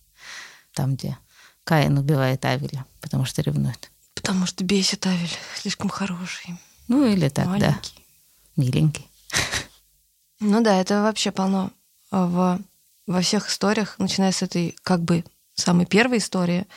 Там, 0.73 0.95
где 0.95 1.17
Каин 1.63 1.97
убивает 1.97 2.43
Авеля, 2.45 2.85
потому 3.01 3.25
что 3.25 3.41
ревнует. 3.41 3.91
Потому 4.15 4.45
что 4.45 4.63
бесит 4.63 5.05
Авель, 5.07 5.35
слишком 5.55 5.89
хороший, 5.89 6.57
Ну, 6.87 7.05
или 7.05 7.29
так, 7.29 7.45
да. 7.45 7.51
маленький. 7.51 8.05
Миленький. 8.55 9.09
Ну 10.39 10.61
да, 10.61 10.79
это 10.79 11.01
вообще 11.01 11.31
полно 11.31 11.71
а, 12.11 12.25
в, 12.27 12.59
во 13.07 13.21
всех 13.21 13.49
историях, 13.49 13.95
начиная 13.97 14.31
с 14.31 14.41
этой 14.41 14.75
как 14.83 15.01
бы 15.01 15.23
самой 15.55 15.85
первой 15.85 16.17
истории 16.17 16.67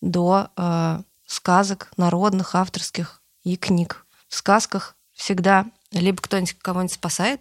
до 0.00 0.50
э, 0.56 1.02
сказок 1.26 1.92
народных, 1.96 2.54
авторских 2.54 3.22
и 3.44 3.56
книг. 3.56 4.04
В 4.28 4.34
сказках 4.34 4.96
всегда 5.12 5.66
либо 5.92 6.20
кто-нибудь 6.20 6.58
кого-нибудь 6.58 6.94
спасает, 6.94 7.40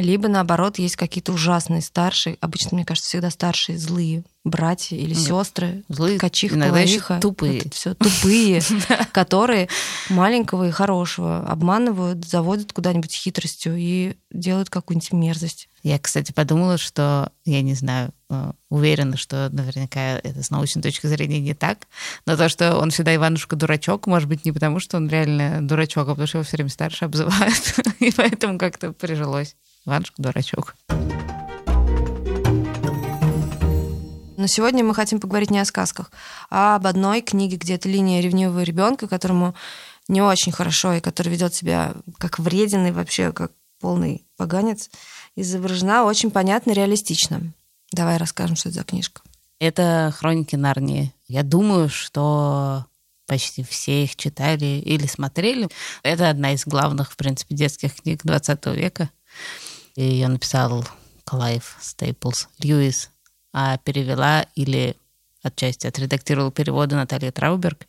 либо 0.00 0.28
наоборот 0.28 0.78
есть 0.78 0.96
какие-то 0.96 1.32
ужасные 1.32 1.82
старшие, 1.82 2.36
обычно, 2.40 2.76
мне 2.76 2.84
кажется, 2.84 3.08
всегда 3.08 3.30
старшие 3.30 3.78
злые 3.78 4.24
братья 4.42 4.96
или 4.96 5.14
Нет, 5.14 5.18
сестры, 5.18 5.84
злые, 5.88 6.16
ткачиха, 6.18 6.54
иногда 6.54 6.80
еще 6.80 7.00
тупые. 7.20 7.62
все 7.72 7.94
тупые, 7.94 8.62
которые 9.12 9.68
маленького 10.08 10.68
и 10.68 10.70
хорошего 10.70 11.46
обманывают, 11.46 12.24
заводят 12.24 12.72
куда-нибудь 12.72 13.14
хитростью 13.14 13.76
и 13.76 14.16
делают 14.30 14.70
какую-нибудь 14.70 15.12
мерзость. 15.12 15.68
Я, 15.82 15.98
кстати, 15.98 16.32
подумала, 16.32 16.78
что, 16.78 17.32
я 17.44 17.60
не 17.62 17.74
знаю, 17.74 18.12
э, 18.30 18.52
уверена, 18.70 19.16
что 19.16 19.50
наверняка 19.50 20.18
это 20.18 20.42
с 20.42 20.50
научной 20.50 20.82
точки 20.82 21.06
зрения 21.06 21.40
не 21.40 21.54
так, 21.54 21.80
но 22.24 22.36
то, 22.36 22.48
что 22.48 22.78
он 22.78 22.90
всегда 22.90 23.14
Иванушка 23.14 23.56
дурачок, 23.56 24.06
может 24.06 24.28
быть, 24.28 24.44
не 24.44 24.52
потому, 24.52 24.80
что 24.80 24.96
он 24.96 25.08
реально 25.08 25.66
дурачок, 25.66 26.08
а 26.08 26.10
потому 26.12 26.26
что 26.26 26.38
его 26.38 26.44
все 26.44 26.56
время 26.56 26.70
старше 26.70 27.04
обзывают, 27.04 27.74
и 27.98 28.10
поэтому 28.10 28.58
как-то 28.58 28.92
прижилось. 28.92 29.56
Иванушка 29.86 30.22
дурачок. 30.22 30.74
Но 34.36 34.46
сегодня 34.46 34.82
мы 34.82 34.94
хотим 34.94 35.20
поговорить 35.20 35.50
не 35.50 35.58
о 35.58 35.66
сказках, 35.66 36.10
а 36.48 36.76
об 36.76 36.86
одной 36.86 37.20
книге, 37.20 37.56
где 37.56 37.74
эта 37.74 37.90
линия 37.90 38.22
ревнивого 38.22 38.62
ребенка, 38.62 39.06
которому 39.06 39.54
не 40.08 40.22
очень 40.22 40.50
хорошо 40.50 40.94
и 40.94 41.00
который 41.00 41.28
ведет 41.28 41.54
себя 41.54 41.94
как 42.18 42.38
вреденный, 42.38 42.90
вообще 42.90 43.32
как 43.32 43.52
полный 43.80 44.26
поганец, 44.36 44.90
изображена 45.36 46.04
очень 46.04 46.30
понятно 46.30 46.70
и 46.70 46.74
реалистично. 46.74 47.52
Давай 47.92 48.16
расскажем, 48.16 48.56
что 48.56 48.70
это 48.70 48.78
за 48.78 48.84
книжка. 48.84 49.20
Это 49.58 50.14
«Хроники 50.16 50.56
Нарнии». 50.56 51.12
Я 51.28 51.42
думаю, 51.42 51.90
что 51.90 52.86
почти 53.26 53.62
все 53.62 54.04
их 54.04 54.16
читали 54.16 54.80
или 54.84 55.06
смотрели. 55.06 55.68
Это 56.02 56.30
одна 56.30 56.54
из 56.54 56.64
главных, 56.64 57.12
в 57.12 57.16
принципе, 57.16 57.54
детских 57.54 57.94
книг 57.94 58.22
20 58.24 58.66
века. 58.66 59.10
Ее 60.02 60.28
написал 60.28 60.84
Клайв 61.24 61.76
Стейплс 61.80 62.48
Льюис, 62.58 63.10
а 63.52 63.78
перевела 63.78 64.46
или 64.54 64.96
отчасти 65.42 65.86
отредактировала 65.86 66.50
переводы 66.50 66.96
Наталья 66.96 67.32
Трауберг. 67.32 67.86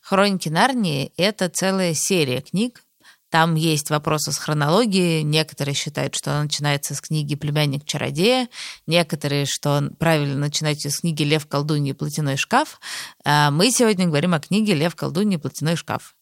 «Хроники 0.00 0.48
Нарнии»— 0.48 1.12
это 1.16 1.48
целая 1.48 1.94
серия 1.94 2.40
книг, 2.40 2.82
там 3.30 3.54
есть 3.54 3.90
вопросы 3.90 4.32
с 4.32 4.38
хронологией. 4.38 5.22
Некоторые 5.22 5.74
считают, 5.74 6.14
что 6.14 6.30
она 6.30 6.44
начинается 6.44 6.94
с 6.94 7.00
книги 7.00 7.34
«Племянник 7.34 7.84
чародея», 7.84 8.48
некоторые, 8.86 9.46
что 9.46 9.90
правильно 9.98 10.36
начинается 10.38 10.90
с 10.90 11.00
книги 11.00 11.22
«Лев, 11.22 11.46
колдунья 11.46 11.92
и 11.92 11.94
платяной 11.94 12.36
шкаф». 12.36 12.80
А 13.24 13.50
Мы 13.50 13.70
сегодня 13.72 14.06
говорим 14.06 14.32
о 14.32 14.40
книге 14.40 14.74
«Лев, 14.74 14.94
колдунья 14.94 15.38
и 15.38 15.40
платяной 15.40 15.76
шкаф». 15.76 16.15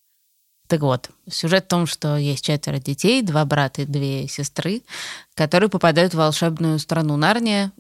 Так 0.66 0.80
вот, 0.80 1.10
сюжет 1.30 1.64
в 1.64 1.68
том, 1.68 1.86
что 1.86 2.16
есть 2.16 2.44
четверо 2.44 2.78
детей, 2.78 3.22
два 3.22 3.44
брата 3.44 3.82
и 3.82 3.86
две 3.86 4.26
сестры, 4.28 4.82
которые 5.34 5.68
попадают 5.68 6.14
в 6.14 6.18
волшебную 6.18 6.78
страну 6.78 7.16
Нарния, 7.16 7.72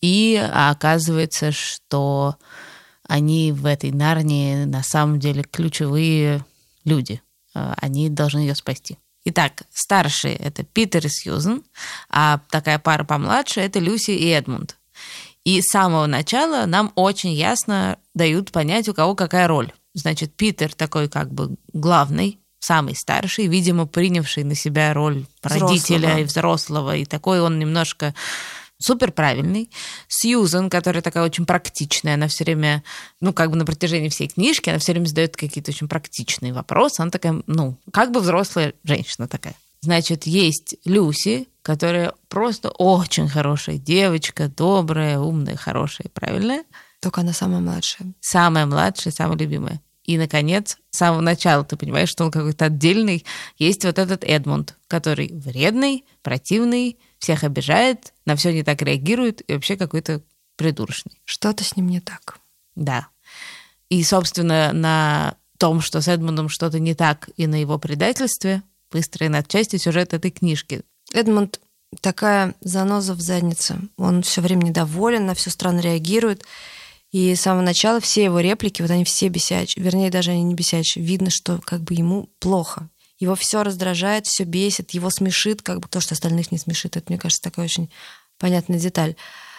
и 0.00 0.40
оказывается, 0.52 1.50
что 1.52 2.36
они 3.06 3.50
в 3.52 3.66
этой 3.66 3.90
Нарнии 3.90 4.64
на 4.64 4.82
самом 4.82 5.18
деле 5.18 5.42
ключевые 5.42 6.44
люди. 6.84 7.20
Э, 7.54 7.74
Они 7.76 8.08
должны 8.08 8.40
ее 8.40 8.54
спасти. 8.54 8.98
Итак, 9.24 9.64
старшие— 9.72 10.34
это 10.36 10.62
Питер 10.62 11.04
и 11.04 11.08
Сьюзен, 11.08 11.62
а 12.08 12.40
такая 12.50 12.78
пара 12.78 13.04
помладше— 13.04 13.60
это 13.62 13.78
Люси 13.80 14.12
и 14.12 14.28
Эдмунд. 14.28 14.76
И 15.44 15.60
с 15.60 15.66
самого 15.66 16.06
начала 16.06 16.66
нам 16.66 16.92
очень 16.94 17.32
ясно 17.32 17.98
дают 18.14 18.52
понять, 18.52 18.88
у 18.88 18.94
кого 18.94 19.14
какая 19.14 19.48
роль. 19.48 19.72
Значит, 19.94 20.34
Питер 20.34 20.74
такой 20.74 21.08
как 21.08 21.32
бы 21.32 21.56
главный, 21.72 22.38
самый 22.60 22.94
старший, 22.94 23.46
видимо, 23.46 23.86
принявший 23.86 24.44
на 24.44 24.54
себя 24.54 24.92
роль 24.94 25.26
родителя 25.42 25.98
Взрослого. 25.98 26.20
и 26.20 26.24
взрослого, 26.24 26.96
и 26.96 27.04
такой 27.04 27.40
он 27.40 27.58
немножко 27.58 28.14
супер 28.78 29.12
правильный. 29.12 29.70
Сьюзан, 30.08 30.70
которая 30.70 31.02
такая 31.02 31.24
очень 31.24 31.46
практичная, 31.46 32.14
она 32.14 32.28
все 32.28 32.44
время, 32.44 32.82
ну, 33.20 33.32
как 33.32 33.50
бы 33.50 33.56
на 33.56 33.64
протяжении 33.64 34.08
всей 34.08 34.28
книжки, 34.28 34.70
она 34.70 34.78
все 34.78 34.92
время 34.92 35.06
задает 35.06 35.36
какие-то 35.36 35.70
очень 35.70 35.88
практичные 35.88 36.52
вопросы. 36.52 37.00
Она 37.00 37.10
такая, 37.10 37.42
ну, 37.46 37.76
как 37.92 38.10
бы 38.10 38.20
взрослая 38.20 38.74
женщина 38.84 39.28
такая. 39.28 39.54
Значит, 39.82 40.26
есть 40.26 40.76
Люси, 40.84 41.48
которая 41.62 42.12
просто 42.28 42.70
очень 42.70 43.28
хорошая 43.28 43.78
девочка, 43.78 44.48
добрая, 44.48 45.18
умная, 45.18 45.56
хорошая, 45.56 46.08
правильная. 46.12 46.64
Только 47.00 47.22
она 47.22 47.32
самая 47.32 47.60
младшая. 47.60 48.12
Самая 48.20 48.66
младшая, 48.66 49.12
самая 49.12 49.38
любимая. 49.38 49.80
И, 50.04 50.18
наконец, 50.18 50.78
с 50.90 50.98
самого 50.98 51.20
начала 51.20 51.64
ты 51.64 51.76
понимаешь, 51.76 52.08
что 52.08 52.24
он 52.24 52.30
какой-то 52.30 52.66
отдельный. 52.66 53.24
Есть 53.58 53.84
вот 53.84 53.98
этот 53.98 54.24
Эдмунд, 54.24 54.76
который 54.88 55.30
вредный, 55.32 56.04
противный, 56.22 56.98
всех 57.18 57.44
обижает, 57.44 58.12
на 58.24 58.34
все 58.36 58.52
не 58.52 58.62
так 58.62 58.82
реагирует 58.82 59.48
и 59.48 59.54
вообще 59.54 59.76
какой-то 59.76 60.22
придурочный. 60.56 61.20
Что-то 61.24 61.64
с 61.64 61.76
ним 61.76 61.88
не 61.88 62.00
так. 62.00 62.38
Да. 62.74 63.08
И, 63.88 64.02
собственно, 64.02 64.72
на 64.72 65.36
том, 65.58 65.80
что 65.80 66.00
с 66.00 66.08
Эдмундом 66.08 66.48
что-то 66.48 66.78
не 66.78 66.94
так, 66.94 67.28
и 67.36 67.46
на 67.46 67.60
его 67.60 67.78
предательстве 67.78 68.62
выстроен 68.90 69.34
отчасти 69.34 69.76
сюжет 69.76 70.14
этой 70.14 70.30
книжки. 70.30 70.82
Эдмунд 71.12 71.60
такая 72.00 72.54
заноза 72.60 73.14
в 73.14 73.20
заднице. 73.20 73.80
Он 73.96 74.22
все 74.22 74.40
время 74.40 74.64
недоволен, 74.64 75.26
на 75.26 75.34
все 75.34 75.50
странно 75.50 75.80
реагирует. 75.80 76.44
И 77.12 77.34
с 77.34 77.40
самого 77.40 77.62
начала 77.62 78.00
все 78.00 78.24
его 78.24 78.40
реплики, 78.40 78.82
вот 78.82 78.90
они 78.90 79.04
все 79.04 79.28
бесячие. 79.28 79.84
Вернее, 79.84 80.10
даже 80.10 80.30
они 80.30 80.44
не 80.44 80.54
бесячие. 80.54 81.04
Видно, 81.04 81.30
что 81.30 81.60
как 81.64 81.80
бы 81.80 81.94
ему 81.94 82.28
плохо. 82.38 82.88
Его 83.18 83.34
все 83.34 83.62
раздражает, 83.62 84.26
все 84.26 84.44
бесит, 84.44 84.92
его 84.92 85.10
смешит, 85.10 85.60
как 85.60 85.80
бы 85.80 85.88
то, 85.88 86.00
что 86.00 86.14
остальных 86.14 86.52
не 86.52 86.58
смешит. 86.58 86.96
Это, 86.96 87.06
мне 87.08 87.18
кажется, 87.18 87.42
такая 87.42 87.66
очень 87.66 87.90
понятная 88.38 88.78
деталь. 88.78 89.16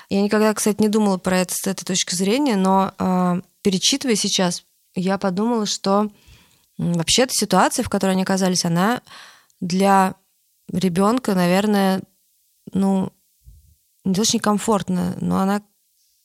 Я 0.10 0.22
никогда, 0.22 0.54
кстати, 0.54 0.82
не 0.82 0.90
думала 0.90 1.18
про 1.18 1.40
это 1.40 1.54
с 1.54 1.68
этой 1.68 1.86
точки 1.86 2.16
зрения, 2.16 2.56
но 2.56 2.94
э, 2.98 3.42
перечитывая 3.62 4.16
сейчас, 4.16 4.64
я 4.96 5.18
подумала, 5.18 5.66
что 5.66 6.10
вообще-то 6.78 7.34
ситуация, 7.34 7.84
в 7.84 7.90
которой 7.90 8.12
они 8.12 8.24
оказались, 8.24 8.66
она 8.66 9.02
для 9.60 10.16
ребенка, 10.72 11.36
наверное, 11.36 12.02
ну, 12.74 13.14
не 14.04 14.20
очень 14.20 14.40
комфортная, 14.40 15.16
но 15.22 15.40
она 15.40 15.62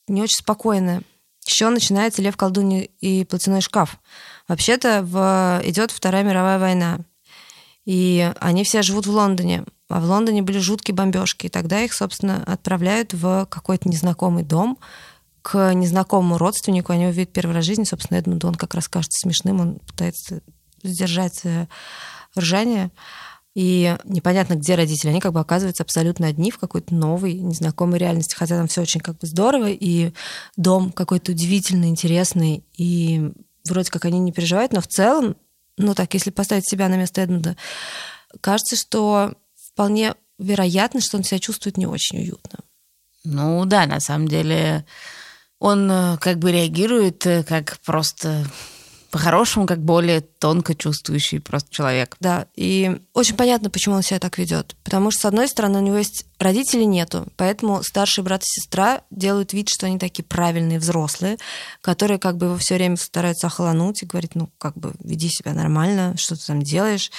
не 0.08 0.22
очень 0.22 0.38
спокойная. 0.38 1.02
Еще 1.46 1.68
начинается 1.68 2.22
Лев, 2.22 2.36
колдунья 2.36 2.88
и 3.00 3.24
платяной 3.24 3.60
шкаф. 3.60 3.98
Вообще-то 4.48 5.02
в... 5.02 5.60
идет 5.64 5.92
Вторая 5.92 6.24
мировая 6.24 6.58
война. 6.58 6.98
И 7.84 8.32
они 8.40 8.64
все 8.64 8.82
живут 8.82 9.06
в 9.06 9.12
Лондоне. 9.12 9.64
А 9.88 10.00
в 10.00 10.04
Лондоне 10.04 10.42
были 10.42 10.58
жуткие 10.58 10.96
бомбежки. 10.96 11.46
И 11.46 11.48
тогда 11.48 11.80
их, 11.82 11.94
собственно, 11.94 12.42
отправляют 12.44 13.14
в 13.14 13.46
какой-то 13.46 13.88
незнакомый 13.88 14.42
дом 14.42 14.78
к 15.42 15.72
незнакомому 15.72 16.36
родственнику. 16.36 16.92
Они 16.92 17.06
увидят 17.06 17.32
первый 17.32 17.52
раз 17.52 17.64
в 17.64 17.68
жизни. 17.68 17.84
Собственно, 17.84 18.18
Эдмунду 18.18 18.48
он 18.48 18.56
как 18.56 18.74
раз 18.74 18.88
кажется 18.88 19.20
смешным. 19.22 19.60
Он 19.60 19.74
пытается 19.78 20.42
сдержать 20.82 21.42
э, 21.44 21.68
ржание. 22.36 22.90
И 23.56 23.96
непонятно, 24.04 24.52
где 24.56 24.74
родители. 24.74 25.08
Они 25.08 25.20
как 25.20 25.32
бы 25.32 25.40
оказываются 25.40 25.82
абсолютно 25.82 26.26
одни 26.26 26.50
в 26.50 26.58
какой-то 26.58 26.94
новой, 26.94 27.32
незнакомой 27.32 27.98
реальности. 27.98 28.34
Хотя 28.34 28.58
там 28.58 28.68
все 28.68 28.82
очень 28.82 29.00
как 29.00 29.16
бы 29.16 29.26
здорово, 29.26 29.70
и 29.70 30.12
дом 30.58 30.92
какой-то 30.92 31.32
удивительный, 31.32 31.88
интересный, 31.88 32.64
и 32.76 33.32
вроде 33.64 33.90
как 33.90 34.04
они 34.04 34.18
не 34.18 34.30
переживают, 34.30 34.74
но 34.74 34.82
в 34.82 34.86
целом, 34.86 35.36
ну 35.78 35.94
так, 35.94 36.12
если 36.12 36.28
поставить 36.28 36.68
себя 36.68 36.90
на 36.90 36.96
место 36.96 37.22
Эдмунда, 37.22 37.56
кажется, 38.42 38.76
что 38.76 39.32
вполне 39.72 40.16
вероятно, 40.38 41.00
что 41.00 41.16
он 41.16 41.24
себя 41.24 41.38
чувствует 41.38 41.78
не 41.78 41.86
очень 41.86 42.18
уютно. 42.18 42.58
Ну 43.24 43.64
да, 43.64 43.86
на 43.86 44.00
самом 44.00 44.28
деле 44.28 44.84
он 45.60 45.90
э, 45.90 46.18
как 46.18 46.38
бы 46.38 46.52
реагирует 46.52 47.26
э, 47.26 47.42
как 47.42 47.78
просто 47.86 48.44
по-хорошему, 49.16 49.66
как 49.66 49.82
более 49.82 50.20
тонко 50.20 50.74
чувствующий 50.74 51.40
просто 51.40 51.72
человек. 51.72 52.18
Да, 52.20 52.48
и 52.54 53.00
очень 53.14 53.34
понятно, 53.34 53.70
почему 53.70 53.94
он 53.94 54.02
себя 54.02 54.18
так 54.18 54.36
ведет. 54.36 54.76
Потому 54.84 55.10
что, 55.10 55.22
с 55.22 55.24
одной 55.24 55.48
стороны, 55.48 55.78
у 55.78 55.82
него 55.82 55.96
есть 55.96 56.26
родителей 56.38 56.84
нету, 56.84 57.26
поэтому 57.38 57.82
старший 57.82 58.22
брат 58.22 58.42
и 58.42 58.46
сестра 58.46 59.00
делают 59.10 59.54
вид, 59.54 59.70
что 59.70 59.86
они 59.86 59.98
такие 59.98 60.22
правильные 60.22 60.78
взрослые, 60.78 61.38
которые 61.80 62.18
как 62.18 62.36
бы 62.36 62.44
его 62.44 62.58
все 62.58 62.74
время 62.74 62.98
стараются 62.98 63.46
охолонуть 63.46 64.02
и 64.02 64.06
говорить, 64.06 64.34
ну, 64.34 64.50
как 64.58 64.76
бы 64.76 64.92
веди 65.02 65.30
себя 65.30 65.54
нормально, 65.54 66.14
что 66.18 66.36
ты 66.36 66.44
там 66.46 66.60
делаешь. 66.60 67.10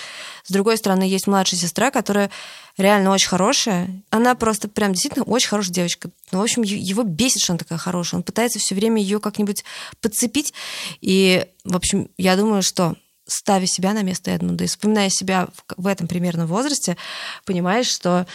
С 0.43 0.51
другой 0.51 0.77
стороны, 0.77 1.01
есть 1.01 1.25
младшая 1.25 1.59
сестра, 1.59 1.89
которая 1.89 2.29
реально 2.77 3.11
очень 3.11 3.29
хорошая. 3.29 3.89
Она 4.09 4.35
просто 4.35 4.67
прям 4.67 4.93
действительно 4.93 5.25
очень 5.25 5.49
хорошая 5.49 5.73
девочка. 5.73 6.09
Ну, 6.31 6.39
в 6.39 6.41
общем, 6.41 6.61
его 6.61 7.03
бесит, 7.03 7.41
что 7.41 7.53
она 7.53 7.59
такая 7.59 7.79
хорошая. 7.79 8.19
Он 8.19 8.23
пытается 8.23 8.59
все 8.59 8.75
время 8.75 9.01
ее 9.01 9.19
как-нибудь 9.19 9.63
подцепить. 10.01 10.53
И, 11.01 11.45
в 11.63 11.75
общем, 11.75 12.09
я 12.17 12.35
думаю, 12.35 12.61
что 12.61 12.95
ставя 13.25 13.65
себя 13.65 13.93
на 13.93 14.03
место 14.03 14.31
Эдмунда 14.31 14.63
и 14.63 14.67
вспоминая 14.67 15.09
себя 15.09 15.49
в, 15.75 15.87
этом 15.87 16.07
примерно 16.07 16.47
возрасте, 16.47 16.97
понимаешь, 17.45 17.87
что, 17.87 18.25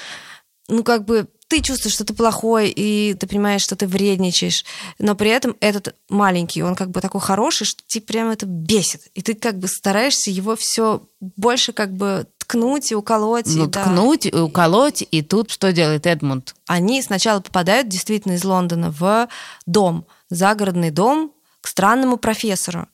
ну, 0.69 0.85
как 0.85 1.07
бы 1.07 1.29
ты 1.49 1.61
чувствуешь, 1.61 1.95
что 1.95 2.05
ты 2.05 2.15
плохой, 2.15 2.71
и 2.71 3.15
ты 3.15 3.27
понимаешь, 3.27 3.63
что 3.63 3.77
ты 3.77 3.87
вредничаешь, 3.87 4.65
но 4.99 5.15
при 5.15 5.31
этом 5.31 5.57
этот 5.61 5.95
маленький, 6.09 6.63
он 6.63 6.75
как 6.75 6.91
бы 6.91 7.01
такой 7.01 7.21
хороший, 7.21 7.65
что 7.65 7.83
тебе 7.87 8.03
прямо 8.03 8.33
это 8.33 8.47
бесит. 8.47 9.03
И 9.15 9.23
ты 9.23 9.35
как 9.35 9.59
бы 9.59 9.69
стараешься 9.69 10.31
его 10.31 10.57
все 10.57 11.03
больше 11.21 11.73
как 11.73 11.93
бы 11.93 12.27
ткнуть 12.53 12.93
и 12.93 12.95
уколоть. 12.95 13.47
Ну, 13.47 13.65
и, 13.65 13.67
да. 13.67 13.85
ткнуть 13.85 14.27
и 14.27 14.35
уколоть, 14.35 15.05
и 15.11 15.23
тут 15.23 15.51
что 15.51 15.73
делает 15.73 16.07
Эдмунд? 16.07 16.55
Они 16.67 17.01
сначала 17.01 17.41
попадают 17.41 17.89
действительно 17.89 18.33
из 18.33 18.45
Лондона 18.45 18.91
в 18.91 19.29
дом, 19.65 20.05
загородный 20.29 20.91
дом 20.91 21.33
к 21.63 21.69
странному 21.69 22.19
профессору. 22.19 22.89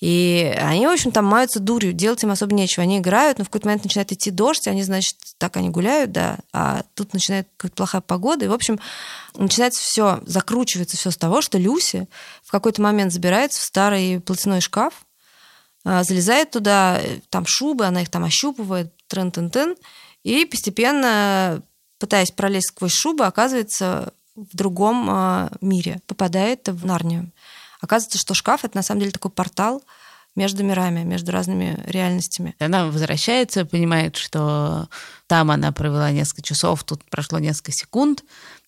И 0.00 0.52
они, 0.58 0.86
в 0.86 0.90
общем, 0.90 1.12
там 1.12 1.26
маются 1.26 1.60
дурью, 1.60 1.92
делать 1.92 2.22
им 2.24 2.30
особо 2.30 2.54
нечего. 2.54 2.82
Они 2.82 2.98
играют, 2.98 3.38
но 3.38 3.44
в 3.44 3.48
какой-то 3.48 3.68
момент 3.68 3.84
начинает 3.84 4.10
идти 4.10 4.30
дождь, 4.30 4.66
и 4.66 4.70
они, 4.70 4.82
значит, 4.82 5.16
так 5.38 5.56
они 5.56 5.68
гуляют, 5.68 6.10
да, 6.10 6.38
а 6.52 6.82
тут 6.94 7.12
начинает 7.12 7.46
какая-то 7.56 7.76
плохая 7.76 8.00
погода, 8.00 8.44
и, 8.44 8.48
в 8.48 8.52
общем, 8.52 8.80
начинается 9.36 9.80
все, 9.80 10.20
закручивается 10.26 10.96
все 10.96 11.12
с 11.12 11.16
того, 11.16 11.40
что 11.40 11.58
Люси 11.58 12.08
в 12.42 12.50
какой-то 12.50 12.82
момент 12.82 13.12
забирается 13.12 13.60
в 13.60 13.64
старый 13.64 14.20
платяной 14.20 14.60
шкаф, 14.60 15.04
а, 15.84 16.04
залезает 16.04 16.52
туда, 16.52 17.00
там 17.28 17.44
шубы, 17.46 17.86
она 17.86 18.02
их 18.02 18.08
там 18.08 18.24
ощупывает, 18.24 18.92
трын-тын-тын, 19.12 19.76
и 20.22 20.44
постепенно, 20.44 21.62
пытаясь 21.98 22.30
пролезть 22.30 22.68
сквозь 22.68 22.92
шубы, 22.92 23.26
оказывается 23.26 24.12
в 24.34 24.56
другом 24.56 25.08
а, 25.10 25.50
мире, 25.60 26.00
попадает 26.06 26.68
в 26.68 26.86
Нарнию. 26.86 27.30
Оказывается, 27.80 28.18
что 28.18 28.34
шкаф 28.34 28.64
это 28.64 28.76
на 28.76 28.82
самом 28.82 29.00
деле 29.00 29.12
такой 29.12 29.30
портал 29.30 29.82
между 30.34 30.64
мирами, 30.64 31.02
между 31.02 31.32
разными 31.32 31.82
реальностями. 31.86 32.54
Она 32.58 32.86
возвращается, 32.86 33.66
понимает, 33.66 34.16
что 34.16 34.88
там 35.26 35.50
она 35.50 35.72
провела 35.72 36.10
несколько 36.10 36.42
часов, 36.42 36.84
тут 36.84 37.04
прошло 37.10 37.38
несколько 37.38 37.72
секунд. 37.72 38.24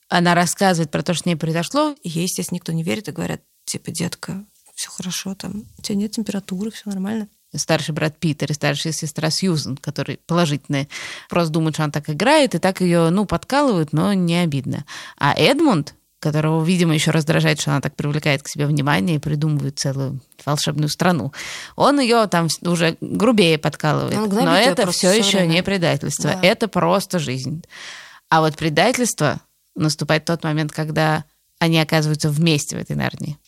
Она 0.09 0.35
рассказывает 0.35 0.91
про 0.91 1.03
то, 1.03 1.15
что 1.15 1.23
с 1.23 1.27
ней 1.27 1.37
произошло. 1.37 1.97
И 2.03 2.09
ей, 2.11 2.25
естественно, 2.25 2.57
никто 2.57 2.73
не 2.73 2.83
верит 2.83 3.09
и 3.09 3.13
говорят, 3.13 3.41
типа, 3.65 3.91
детка, 3.91 4.45
все 4.75 4.91
хорошо, 4.91 5.35
там, 5.35 5.65
у 5.79 5.83
тебя 5.83 5.97
нет 5.97 6.13
температуры, 6.13 6.71
все 6.71 6.91
нормально. 6.91 7.29
Старший 7.56 7.94
брат 7.94 8.18
Питер 8.18 8.50
и 8.50 8.54
старшая 8.54 8.92
сестра 8.92 9.30
Сьюзен, 9.30 9.76
которые 9.76 10.18
положительные, 10.26 10.88
просто 11.28 11.52
думают, 11.52 11.76
что 11.76 11.84
она 11.84 11.92
так 11.92 12.11
играет, 12.11 12.54
и 12.54 12.58
так 12.58 12.80
ее, 12.80 13.11
ну, 13.11 13.26
подкалывают, 13.26 13.92
но 13.92 14.12
не 14.12 14.37
обидно. 14.37 14.84
А 15.18 15.34
Эдмунд, 15.34 15.94
которого, 16.25 16.64
видимо, 16.64 16.94
еще 16.94 17.11
раздражает, 17.11 17.61
что 17.61 17.73
она 17.73 17.80
так 17.82 17.96
привлекает 17.96 18.42
к 18.42 18.49
себе 18.49 18.66
внимание 18.66 19.16
и 19.16 19.20
придумывает 19.20 19.78
целую 19.78 20.20
волшебную 20.44 20.88
страну. 20.88 21.32
Он 21.76 22.00
ее 22.00 22.26
там 22.28 22.49
уже 22.62 22.96
грубее 23.00 23.58
подкалывает. 23.58 24.32
Но 24.32 24.56
это 24.56 24.90
все 24.90 25.12
еще 25.12 25.38
время. 25.38 25.52
не 25.52 25.62
предательство. 25.62 26.30
Да. 26.32 26.40
Это 26.42 26.66
просто 26.66 27.18
жизнь. 27.18 27.62
А 28.30 28.40
вот 28.40 28.56
предательство 28.56 29.40
наступает 29.76 30.23
в 30.23 30.26
тот 30.26 30.44
момент, 30.44 30.73
когда 30.73 31.25
они 31.58 31.78
оказываются 31.78 32.30
вместе 32.30 32.76
в 32.76 32.80
этой 32.80 32.96
Нарнии. 32.96 33.38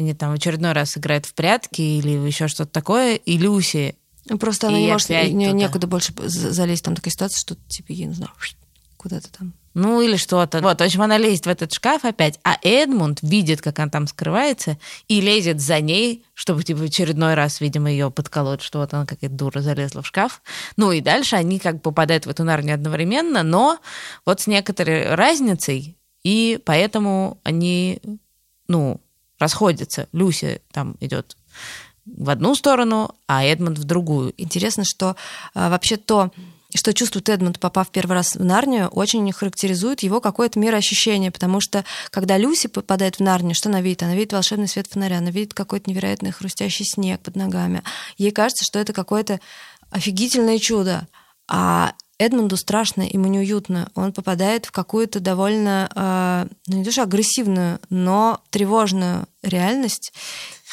Они 0.00 0.14
там 0.14 0.32
в 0.32 0.34
очередной 0.34 0.72
раз 0.72 0.96
играют 0.96 1.26
в 1.26 1.34
прятки 1.34 1.82
или 1.82 2.10
еще 2.26 2.48
что-то 2.48 2.72
такое, 2.72 3.16
и 3.16 3.36
Люси 3.36 3.96
Просто 4.38 4.68
она 4.68 4.78
не 4.78 4.92
может, 4.92 5.08
не, 5.08 5.52
некуда 5.52 5.86
больше 5.86 6.12
залезть. 6.16 6.84
Там 6.84 6.94
такая 6.94 7.10
ситуация, 7.10 7.40
что 7.40 7.56
типа, 7.68 7.92
я 7.92 8.06
не 8.06 8.14
знаю, 8.14 8.30
куда-то 8.96 9.30
там. 9.32 9.54
Ну, 9.72 10.00
или 10.00 10.16
что-то. 10.16 10.60
Вот, 10.60 10.80
в 10.80 10.84
общем, 10.84 11.02
она 11.02 11.16
лезет 11.16 11.46
в 11.46 11.48
этот 11.48 11.72
шкаф 11.72 12.04
опять, 12.04 12.40
а 12.42 12.56
Эдмунд 12.62 13.20
видит, 13.22 13.62
как 13.62 13.78
она 13.78 13.88
там 13.88 14.08
скрывается, 14.08 14.78
и 15.06 15.20
лезет 15.20 15.60
за 15.60 15.80
ней, 15.80 16.24
чтобы, 16.34 16.64
типа, 16.64 16.80
в 16.80 16.82
очередной 16.84 17.34
раз, 17.34 17.60
видимо, 17.60 17.88
ее 17.88 18.10
подколоть, 18.10 18.62
что 18.62 18.80
вот 18.80 18.92
она 18.92 19.06
какая-то 19.06 19.34
дура 19.34 19.60
залезла 19.60 20.02
в 20.02 20.06
шкаф. 20.06 20.42
Ну, 20.76 20.90
и 20.90 21.00
дальше 21.00 21.36
они 21.36 21.60
как 21.60 21.76
бы 21.76 21.80
попадают 21.82 22.26
в 22.26 22.30
эту 22.30 22.42
нарнию 22.42 22.74
одновременно, 22.74 23.44
но 23.44 23.78
вот 24.26 24.40
с 24.40 24.48
некоторой 24.48 25.14
разницей, 25.14 25.96
и 26.24 26.60
поэтому 26.64 27.40
они, 27.44 28.02
ну, 28.66 29.00
расходятся. 29.40 30.08
Люся 30.12 30.60
там 30.70 30.96
идет 31.00 31.36
в 32.06 32.30
одну 32.30 32.54
сторону, 32.54 33.14
а 33.26 33.44
Эдмунд 33.44 33.78
в 33.78 33.84
другую. 33.84 34.34
Интересно, 34.36 34.84
что 34.84 35.16
а, 35.54 35.70
вообще 35.70 35.96
то, 35.96 36.30
что 36.74 36.94
чувствует 36.94 37.28
Эдмунд, 37.28 37.58
попав 37.58 37.90
первый 37.90 38.12
раз 38.12 38.36
в 38.36 38.44
Нарнию, 38.44 38.88
очень 38.88 39.30
характеризует 39.32 40.02
его 40.02 40.20
какое-то 40.20 40.58
мироощущение, 40.58 41.30
потому 41.30 41.60
что 41.60 41.84
когда 42.10 42.36
Люси 42.36 42.68
попадает 42.68 43.16
в 43.16 43.20
Нарнию, 43.20 43.54
что 43.54 43.68
она 43.68 43.80
видит? 43.80 44.02
Она 44.02 44.14
видит 44.14 44.32
волшебный 44.32 44.68
свет 44.68 44.86
фонаря, 44.86 45.18
она 45.18 45.30
видит 45.30 45.54
какой-то 45.54 45.90
невероятный 45.90 46.30
хрустящий 46.30 46.84
снег 46.84 47.20
под 47.20 47.36
ногами. 47.36 47.82
Ей 48.18 48.30
кажется, 48.30 48.64
что 48.64 48.78
это 48.78 48.92
какое-то 48.92 49.40
офигительное 49.90 50.58
чудо. 50.58 51.08
А 51.48 51.94
Эдмунду 52.20 52.58
страшно, 52.58 53.00
ему 53.00 53.28
неуютно. 53.28 53.90
Он 53.94 54.12
попадает 54.12 54.66
в 54.66 54.72
какую-то 54.72 55.20
довольно, 55.20 55.90
э, 55.94 56.54
ну 56.66 56.76
не 56.76 56.84
то 56.84 56.92
что 56.92 57.04
агрессивную, 57.04 57.80
но 57.88 58.42
тревожную 58.50 59.26
реальность. 59.42 60.12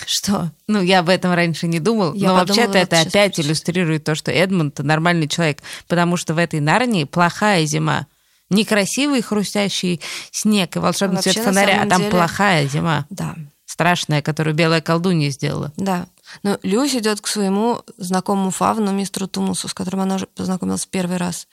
Что? 0.05 0.51
Ну, 0.67 0.81
я 0.81 0.99
об 0.99 1.07
этом 1.07 1.31
раньше 1.33 1.67
не 1.67 1.79
думал, 1.79 2.13
я 2.15 2.27
но 2.27 2.33
вообще-то 2.35 2.77
это 2.77 2.99
опять 2.99 3.35
случится. 3.35 3.41
иллюстрирует 3.43 4.03
то, 4.03 4.13
что 4.13 4.29
Эдмунд 4.29 4.79
нормальный 4.79 5.29
человек, 5.29 5.59
потому 5.87 6.17
что 6.17 6.33
в 6.33 6.37
этой 6.37 6.59
Нарнии 6.59 7.05
плохая 7.05 7.65
зима. 7.65 8.07
Некрасивый 8.49 9.21
хрустящий 9.21 10.01
снег 10.31 10.75
и 10.75 10.79
волшебный 10.79 11.21
цвет 11.21 11.37
фонаря, 11.37 11.81
а 11.81 11.87
там 11.87 11.99
деле... 12.01 12.11
плохая 12.11 12.67
зима. 12.67 13.05
Да. 13.09 13.35
Страшная, 13.65 14.21
которую 14.21 14.53
белая 14.53 14.81
колдунья 14.81 15.29
сделала. 15.29 15.71
Да. 15.77 16.07
Но 16.43 16.57
Люсь 16.63 16.95
идет 16.95 17.21
к 17.21 17.27
своему 17.27 17.81
знакомому 17.97 18.51
Фавну, 18.51 18.91
мистеру 18.91 19.27
Тумусу, 19.27 19.67
с 19.67 19.73
которым 19.73 20.01
она 20.01 20.15
уже 20.15 20.27
познакомилась 20.27 20.85
в 20.85 20.89
первый 20.89 21.17
раз. 21.17 21.47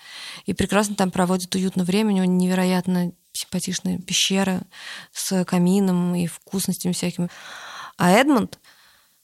И 0.46 0.54
прекрасно 0.54 0.94
там 0.94 1.10
проводит 1.10 1.54
уютное 1.54 1.84
время. 1.84 2.12
У 2.12 2.16
него 2.16 2.26
невероятно 2.26 3.12
симпатичная 3.32 3.98
пещера 3.98 4.62
с 5.12 5.44
камином 5.44 6.14
и 6.14 6.26
вкусностями 6.26 6.92
всякими. 6.92 7.28
А 7.96 8.10
Эдмунд 8.10 8.58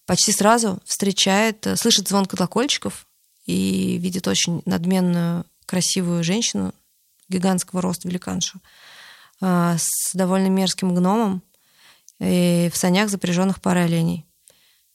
почти 0.06 0.32
сразу 0.32 0.80
встречает, 0.84 1.66
слышит 1.76 2.08
звон 2.08 2.26
колокольчиков 2.26 3.06
и 3.46 3.98
видит 3.98 4.26
очень 4.28 4.62
надменную, 4.66 5.44
красивую 5.66 6.24
женщину 6.24 6.74
гигантского 7.28 7.80
роста, 7.80 8.08
великаншу, 8.08 8.60
а, 9.40 9.76
с 9.78 10.12
довольно 10.14 10.48
мерзким 10.48 10.94
гномом 10.94 11.42
и 12.18 12.70
в 12.72 12.76
санях, 12.76 13.08
запряженных 13.08 13.60
парой 13.60 13.84
оленей. 13.84 14.26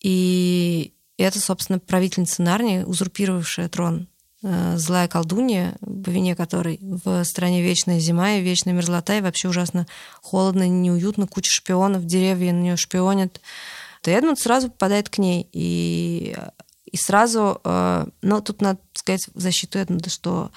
И 0.06 0.94
это, 1.18 1.40
собственно, 1.40 1.80
правительница 1.80 2.44
Нарнии, 2.44 2.84
узурпировавшая 2.84 3.70
трон, 3.70 4.08
э, 4.44 4.78
злая 4.78 5.08
колдунья, 5.08 5.78
по 5.80 6.12
вине 6.12 6.36
которой 6.36 6.78
в 6.80 7.24
стране 7.24 7.64
вечная 7.64 7.98
зима 7.98 8.34
и 8.34 8.44
вечная 8.44 8.74
мерзлота, 8.74 9.18
и 9.18 9.22
вообще 9.22 9.50
ужасно 9.50 9.88
холодно, 10.22 10.68
неуютно, 10.68 11.26
куча 11.26 11.50
шпионов, 11.50 12.06
деревья 12.06 12.54
на 12.54 12.60
нее 12.60 12.78
шпионят. 12.78 13.42
То 14.04 14.12
Эдмунд 14.12 14.38
сразу 14.38 14.70
попадает 14.70 15.10
к 15.10 15.18
ней, 15.18 15.50
и, 15.52 16.38
и 16.86 16.98
сразу, 16.98 17.60
э, 17.64 18.06
ну, 18.22 18.42
тут 18.42 18.62
надо 18.62 18.80
сказать 18.94 19.28
в 19.34 19.40
защиту 19.40 19.80
Эдмунда, 19.80 20.12
что 20.12 20.52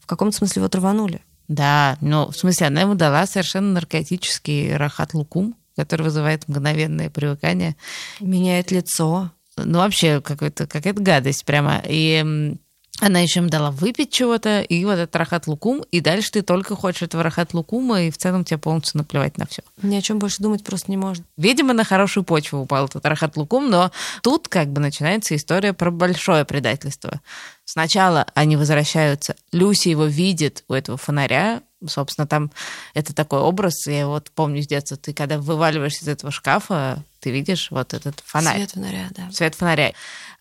в 0.00 0.06
каком-то 0.06 0.34
смысле 0.34 0.60
его 0.60 0.70
траванули. 0.70 1.20
Да, 1.46 1.98
ну, 2.00 2.30
в 2.30 2.36
смысле, 2.38 2.68
она 2.68 2.80
ему 2.80 2.94
дала 2.94 3.26
совершенно 3.26 3.70
наркотический 3.74 4.74
рахат-лукум, 4.76 5.56
который 5.76 6.02
вызывает 6.02 6.48
мгновенное 6.48 7.10
привыкание. 7.10 7.76
Меняет 8.20 8.70
лицо. 8.70 9.30
Ну, 9.56 9.78
вообще, 9.78 10.20
какая-то 10.20 10.66
гадость 11.00 11.44
прямо. 11.44 11.82
И 11.86 12.56
она 13.00 13.18
еще 13.18 13.40
им 13.40 13.50
дала 13.50 13.70
выпить 13.72 14.12
чего-то, 14.12 14.60
и 14.60 14.84
вот 14.84 14.92
этот 14.92 15.16
рахат 15.16 15.48
лукум, 15.48 15.84
и 15.90 16.00
дальше 16.00 16.30
ты 16.30 16.42
только 16.42 16.76
хочешь 16.76 17.02
этого 17.02 17.24
рахат 17.24 17.52
лукума, 17.52 18.02
и 18.02 18.10
в 18.10 18.16
целом 18.16 18.44
тебе 18.44 18.58
полностью 18.58 18.98
наплевать 18.98 19.36
на 19.36 19.46
все. 19.46 19.62
Ни 19.82 19.96
о 19.96 20.02
чем 20.02 20.20
больше 20.20 20.42
думать 20.42 20.62
просто 20.62 20.90
не 20.92 20.96
может. 20.96 21.24
Видимо, 21.36 21.72
на 21.72 21.84
хорошую 21.84 22.22
почву 22.22 22.60
упал 22.60 22.86
этот 22.86 23.04
рахат 23.04 23.36
лукум, 23.36 23.68
но 23.68 23.90
тут 24.22 24.46
как 24.46 24.68
бы 24.68 24.80
начинается 24.80 25.34
история 25.34 25.72
про 25.72 25.90
большое 25.90 26.44
предательство. 26.44 27.20
Сначала 27.64 28.26
они 28.34 28.56
возвращаются, 28.56 29.34
Люси 29.50 29.88
его 29.88 30.04
видит 30.04 30.64
у 30.68 30.74
этого 30.74 30.96
фонаря, 30.96 31.62
собственно, 31.88 32.26
там 32.26 32.50
это 32.94 33.14
такой 33.14 33.40
образ, 33.40 33.86
я 33.86 34.06
вот 34.06 34.30
помню 34.30 34.62
с 34.62 34.66
детства, 34.66 34.96
ты 34.96 35.12
когда 35.12 35.38
вываливаешься 35.38 36.04
из 36.04 36.08
этого 36.08 36.32
шкафа, 36.32 37.02
Ты 37.20 37.30
видишь 37.30 37.70
вот 37.70 37.94
этот 37.94 38.22
фонарь. 38.24 38.56
Свет 38.56 38.70
фонаря, 38.72 39.08
да. 39.10 39.30
Свет 39.32 39.54
фонаря. 39.54 39.92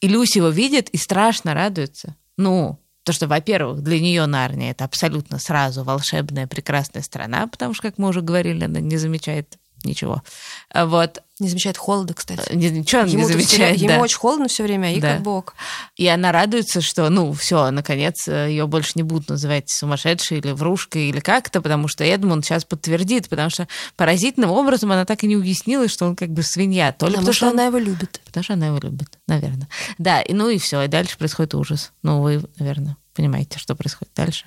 И 0.01 0.07
Люси 0.07 0.39
его 0.39 0.49
видит 0.49 0.89
и 0.89 0.97
страшно 0.97 1.53
радуется. 1.53 2.15
Ну, 2.37 2.79
то, 3.03 3.11
что, 3.13 3.27
во-первых, 3.27 3.81
для 3.81 3.99
нее 3.99 4.25
Нарния 4.25 4.71
это 4.71 4.85
абсолютно 4.85 5.39
сразу 5.39 5.83
волшебная, 5.83 6.47
прекрасная 6.47 7.01
страна, 7.01 7.47
потому 7.47 7.73
что, 7.73 7.83
как 7.83 7.97
мы 7.97 8.09
уже 8.09 8.21
говорили, 8.21 8.63
она 8.63 8.79
не 8.79 8.97
замечает 8.97 9.57
ничего. 9.83 10.23
А 10.69 10.85
Вот. 10.85 11.21
Не 11.39 11.49
замечает 11.49 11.77
холода, 11.77 12.13
кстати. 12.13 12.53
Ни- 12.53 12.67
Ничего 12.69 13.01
она 13.01 13.09
не 13.09 13.15
Ему, 13.17 13.27
замечает. 13.27 13.77
ему 13.77 13.89
да. 13.89 13.99
очень 13.99 14.17
холодно 14.17 14.47
все 14.47 14.63
время, 14.63 14.93
и 14.95 15.01
Да. 15.01 15.13
как 15.15 15.23
бог. 15.23 15.55
И 15.97 16.07
она 16.07 16.31
радуется, 16.31 16.79
что, 16.79 17.09
ну, 17.09 17.33
все, 17.33 17.69
наконец, 17.71 18.27
ее 18.27 18.65
больше 18.67 18.91
не 18.95 19.03
будут 19.03 19.29
называть 19.29 19.69
сумасшедшей 19.69 20.37
или 20.37 20.51
врушкой 20.51 21.09
или 21.09 21.19
как-то, 21.19 21.61
потому 21.61 21.87
что 21.89 22.03
Эдмунд 22.05 22.45
сейчас 22.45 22.63
подтвердит, 22.65 23.27
потому 23.29 23.49
что 23.49 23.67
поразительным 23.97 24.51
образом 24.51 24.91
она 24.91 25.05
так 25.05 25.23
и 25.23 25.27
не 25.27 25.35
уяснила, 25.35 25.87
что 25.89 26.05
он 26.05 26.15
как 26.15 26.29
бы 26.29 26.43
свинья. 26.43 26.91
То 26.93 27.07
ли 27.07 27.13
Потому 27.15 27.33
что 27.33 27.47
он- 27.47 27.53
она 27.53 27.65
его 27.65 27.77
любит. 27.79 28.21
Потому 28.25 28.43
что 28.43 28.53
она 28.53 28.67
его 28.67 28.77
любит, 28.79 29.17
наверное. 29.27 29.67
Да, 29.97 30.21
и 30.21 30.33
ну 30.33 30.49
и 30.49 30.59
все, 30.59 30.83
и 30.83 30.87
дальше 30.87 31.17
происходит 31.17 31.55
ужас. 31.55 31.91
Ну, 32.03 32.21
вы, 32.21 32.41
наверное, 32.57 32.95
понимаете, 33.15 33.59
что 33.59 33.75
происходит 33.75 34.13
дальше. 34.15 34.45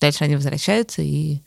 Дальше 0.00 0.24
они 0.24 0.34
возвращаются, 0.34 1.02
и 1.02 1.40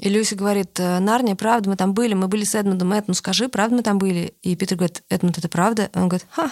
И 0.00 0.08
Люси 0.08 0.32
говорит, 0.34 0.80
«Э, 0.80 0.98
Нарния, 0.98 1.36
правда, 1.36 1.68
мы 1.70 1.76
там 1.76 1.92
были, 1.92 2.14
мы 2.14 2.26
были 2.26 2.44
с 2.44 2.54
Эдмундом. 2.54 2.92
Эд, 2.94 3.06
ну 3.06 3.14
скажи, 3.14 3.48
правда 3.48 3.76
мы 3.76 3.82
там 3.82 3.98
были? 3.98 4.34
И 4.42 4.56
Питер 4.56 4.76
говорит, 4.78 5.02
Эдмунд, 5.10 5.36
это 5.38 5.48
правда? 5.48 5.90
Он 5.94 6.08
говорит, 6.08 6.26
ха, 6.30 6.50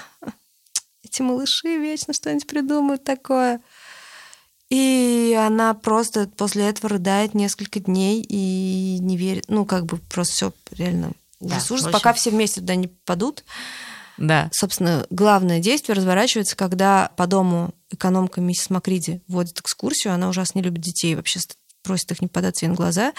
эти 1.02 1.22
малыши 1.22 1.78
вечно 1.78 2.12
что-нибудь 2.12 2.46
придумают 2.46 3.04
такое. 3.04 3.60
И 4.68 5.34
она 5.40 5.72
просто 5.72 6.28
после 6.36 6.68
этого 6.68 6.90
рыдает 6.90 7.32
несколько 7.34 7.80
дней 7.80 8.20
и 8.20 8.98
не 9.00 9.16
верит. 9.16 9.46
Ну, 9.48 9.64
как 9.64 9.86
бы 9.86 9.96
просто 9.96 10.34
все 10.34 10.52
реально 10.72 11.12
Да, 11.40 11.56
ужас, 11.56 11.84
очень. 11.84 11.90
пока 11.90 12.12
все 12.12 12.28
вместе 12.30 12.60
туда 12.60 12.74
не 12.74 12.88
падут. 13.06 13.44
да. 14.18 14.50
Собственно, 14.52 15.06
главное 15.08 15.58
действие 15.60 15.96
разворачивается, 15.96 16.54
когда 16.54 17.10
по 17.16 17.26
дому 17.26 17.72
экономка 17.90 18.42
миссис 18.42 18.68
Макриди 18.68 19.22
вводит 19.26 19.58
экскурсию. 19.58 20.12
Она 20.12 20.28
ужасно 20.28 20.58
не 20.58 20.64
любит 20.64 20.82
детей, 20.82 21.14
вообще 21.14 21.40
просит 21.82 22.10
их 22.12 22.20
не 22.20 22.28
податься 22.28 22.66
на 22.66 22.74
глаза. 22.74 23.12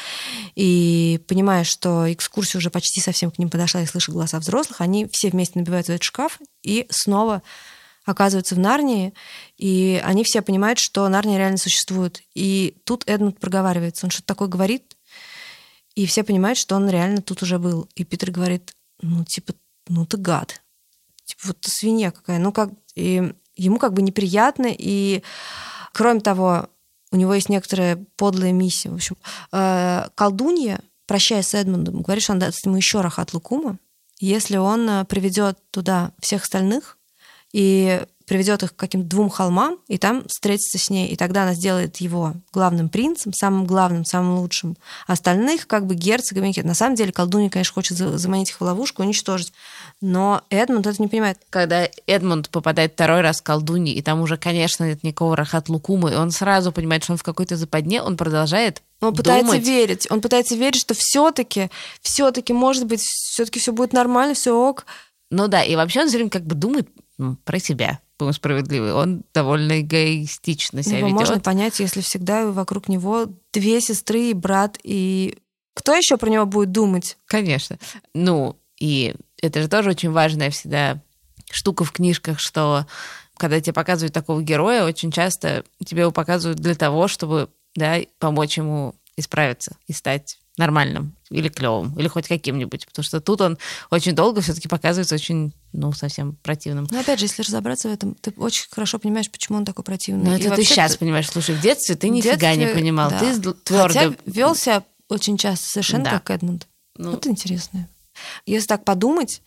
И 0.55 1.21
понимая, 1.27 1.63
что 1.63 2.11
экскурсия 2.11 2.59
уже 2.59 2.69
почти 2.69 3.01
совсем 3.01 3.31
к 3.31 3.39
ним 3.39 3.49
подошла 3.49 3.81
и 3.81 3.85
слышит 3.85 4.13
голоса 4.13 4.39
взрослых, 4.39 4.81
они 4.81 5.07
все 5.11 5.29
вместе 5.29 5.59
набивают 5.59 5.89
этот 5.89 6.03
шкаф 6.03 6.39
и 6.63 6.87
снова 6.89 7.41
оказываются 8.05 8.55
в 8.55 8.59
Нарнии, 8.59 9.13
и 9.57 10.01
они 10.03 10.23
все 10.23 10.41
понимают, 10.41 10.79
что 10.79 11.07
Нарния 11.07 11.37
реально 11.37 11.57
существует. 11.57 12.21
И 12.33 12.75
тут 12.83 13.03
Эдмунд 13.07 13.39
проговаривается, 13.39 14.05
он 14.05 14.09
что-то 14.09 14.27
такое 14.27 14.47
говорит, 14.47 14.95
и 15.95 16.05
все 16.05 16.23
понимают, 16.23 16.57
что 16.57 16.75
он 16.75 16.89
реально 16.89 17.21
тут 17.21 17.43
уже 17.43 17.59
был. 17.59 17.89
И 17.95 18.03
Питер 18.03 18.31
говорит, 18.31 18.73
ну, 19.01 19.25
типа, 19.25 19.53
ну 19.87 20.05
ты 20.05 20.17
гад. 20.17 20.61
Типа, 21.25 21.41
вот 21.47 21.59
ты 21.61 21.69
свинья 21.69 22.11
какая. 22.11 22.39
Ну, 22.39 22.51
как... 22.51 22.71
И 22.95 23.33
ему 23.55 23.77
как 23.79 23.93
бы 23.93 24.01
неприятно, 24.01 24.67
и 24.69 25.23
кроме 25.93 26.21
того, 26.21 26.69
у 27.11 27.15
него 27.15 27.33
есть 27.33 27.49
некоторая 27.49 28.03
подлая 28.15 28.51
миссия. 28.51 28.89
В 28.89 28.95
общем, 28.95 29.17
э, 29.51 30.07
колдунья, 30.15 30.81
прощаясь 31.07 31.47
с 31.47 31.53
Эдмундом, 31.55 32.01
говорит, 32.01 32.23
что 32.23 32.33
она 32.33 32.47
даст 32.47 32.65
ему 32.65 32.75
еще 32.75 33.01
рахат 33.01 33.33
лукума, 33.33 33.77
если 34.19 34.57
он 34.57 34.89
э, 34.89 35.05
приведет 35.05 35.57
туда 35.71 36.11
всех 36.19 36.43
остальных 36.43 36.97
и 37.51 38.03
приведет 38.29 38.61
их 38.61 38.73
к 38.73 38.75
каким-то 38.75 39.07
двум 39.09 39.29
холмам, 39.29 39.79
и 39.87 39.97
там 39.97 40.23
встретится 40.27 40.77
с 40.77 40.91
ней, 40.91 41.07
и 41.07 41.15
тогда 41.15 41.43
она 41.43 41.55
сделает 41.55 41.97
его 41.97 42.35
главным 42.53 42.87
принцем, 42.87 43.33
самым 43.33 43.65
главным, 43.65 44.05
самым 44.05 44.37
лучшим. 44.37 44.77
Остальных 45.07 45.65
как 45.65 45.87
бы 45.87 45.95
герцогами. 45.95 46.53
На 46.61 46.75
самом 46.75 46.95
деле 46.95 47.11
колдунья, 47.11 47.49
конечно, 47.49 47.73
хочет 47.73 47.97
за- 47.97 48.19
заманить 48.19 48.51
их 48.51 48.61
в 48.61 48.63
ловушку, 48.63 49.01
уничтожить. 49.01 49.51
Но 49.99 50.43
Эдмунд 50.51 50.85
это 50.85 51.01
не 51.01 51.07
понимает. 51.07 51.39
Когда 51.49 51.89
Эдмунд 52.05 52.49
попадает 52.51 52.93
второй 52.93 53.21
раз 53.21 53.41
к 53.41 53.45
колдуне, 53.45 53.93
и 53.93 54.01
там 54.03 54.21
уже, 54.21 54.37
конечно, 54.37 54.83
нет 54.83 55.03
никакого 55.03 55.35
рахат 55.35 55.67
лукума, 55.67 56.11
и 56.11 56.15
он 56.15 56.29
сразу 56.29 56.71
понимает, 56.71 57.03
что 57.03 57.13
он 57.13 57.17
в 57.17 57.23
какой-то 57.23 57.57
западне, 57.57 58.01
он 58.03 58.15
продолжает 58.15 58.83
Он 59.01 59.15
пытается 59.15 59.53
думать. 59.53 59.65
верить. 59.67 60.07
Он 60.11 60.21
пытается 60.21 60.55
верить, 60.55 60.79
что 60.79 60.93
все-таки, 60.95 61.71
все-таки, 62.01 62.53
может 62.53 62.85
быть, 62.85 63.01
все-таки 63.01 63.59
все 63.59 63.71
будет 63.73 63.91
нормально, 63.91 64.35
все 64.35 64.53
ок. 64.55 64.85
Ну 65.31 65.47
да, 65.47 65.63
и 65.63 65.75
вообще 65.75 66.01
он 66.01 66.07
все 66.09 66.17
время 66.17 66.29
как 66.29 66.45
бы 66.45 66.53
думает 66.53 66.87
про 67.43 67.57
себя, 67.59 67.99
будем 68.19 68.33
справедливы. 68.33 68.93
Он 68.93 69.23
довольно 69.33 69.81
эгоистично 69.81 70.83
себя 70.83 70.99
Его 70.99 71.07
ведет. 71.07 71.19
можно 71.19 71.39
понять, 71.39 71.79
если 71.79 72.01
всегда 72.01 72.51
вокруг 72.51 72.87
него 72.89 73.27
две 73.53 73.81
сестры 73.81 74.29
и 74.29 74.33
брат, 74.33 74.77
и 74.83 75.37
кто 75.73 75.93
еще 75.93 76.17
про 76.17 76.29
него 76.29 76.45
будет 76.45 76.71
думать? 76.71 77.17
Конечно. 77.25 77.79
Ну, 78.13 78.57
и 78.79 79.15
это 79.41 79.61
же 79.61 79.67
тоже 79.67 79.91
очень 79.91 80.11
важная 80.11 80.51
всегда 80.51 81.01
штука 81.49 81.83
в 81.83 81.91
книжках, 81.91 82.39
что 82.39 82.85
когда 83.37 83.61
тебе 83.61 83.73
показывают 83.73 84.13
такого 84.13 84.41
героя, 84.43 84.83
очень 84.83 85.11
часто 85.11 85.63
тебе 85.85 86.01
его 86.01 86.11
показывают 86.11 86.59
для 86.59 86.75
того, 86.75 87.07
чтобы 87.07 87.49
да, 87.75 87.99
помочь 88.19 88.57
ему 88.57 88.93
исправиться 89.15 89.77
и 89.87 89.93
стать 89.93 90.37
нормальным 90.57 91.15
или 91.29 91.47
клевым, 91.47 91.97
или 91.97 92.07
хоть 92.07 92.27
каким-нибудь. 92.27 92.85
Потому 92.85 93.03
что 93.03 93.21
тут 93.21 93.41
он 93.41 93.57
очень 93.89 94.13
долго 94.13 94.41
все-таки 94.41 94.67
показывается 94.67 95.15
очень, 95.15 95.53
ну, 95.71 95.91
совсем 95.93 96.35
противным. 96.37 96.87
Но 96.89 96.99
опять 96.99 97.19
же, 97.19 97.25
если 97.25 97.43
разобраться 97.43 97.89
в 97.89 97.93
этом, 97.93 98.15
ты 98.15 98.31
очень 98.37 98.65
хорошо 98.69 98.99
понимаешь, 98.99 99.29
почему 99.29 99.57
он 99.57 99.65
такой 99.65 99.83
противный. 99.83 100.37
И 100.39 100.41
это 100.41 100.55
ты 100.55 100.63
сейчас 100.63 100.97
понимаешь. 100.97 101.29
Слушай, 101.29 101.55
в 101.55 101.61
детстве 101.61 101.95
ты 101.95 102.09
нифига 102.09 102.51
не 102.53 102.61
детстве, 102.61 102.75
понимал. 102.81 103.09
да. 103.11 103.19
Ты 103.19 103.53
твердо... 103.53 103.87
Хотя 103.87 104.15
вел 104.25 104.55
себя 104.55 104.83
очень 105.09 105.37
часто 105.37 105.67
совершенно 105.67 106.05
Да. 106.05 106.11
как 106.11 106.31
Эдмунд. 106.31 106.67
Ну. 106.95 107.11
Вот 107.11 107.27
интересно. 107.27 107.87
Если 108.45 108.67
так 108.67 108.83
подумать, 108.83 109.41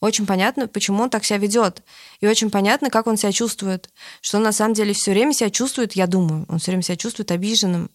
очень 0.00 0.26
понятно, 0.26 0.68
почему 0.68 1.02
он 1.02 1.10
так 1.10 1.24
себя 1.24 1.38
ведет. 1.38 1.82
И 2.20 2.26
очень 2.26 2.50
понятно, 2.50 2.90
как 2.90 3.06
он 3.06 3.16
себя 3.16 3.32
чувствует. 3.32 3.88
Что 4.20 4.38
он 4.38 4.44
на 4.44 4.52
самом 4.52 4.74
деле 4.74 4.92
все 4.92 5.12
время 5.12 5.32
себя 5.32 5.50
чувствует, 5.50 5.94
я 5.94 6.06
думаю, 6.06 6.44
он 6.48 6.58
все 6.58 6.72
время 6.72 6.82
себя 6.82 6.96
чувствует 6.96 7.30
обиженным 7.30 7.90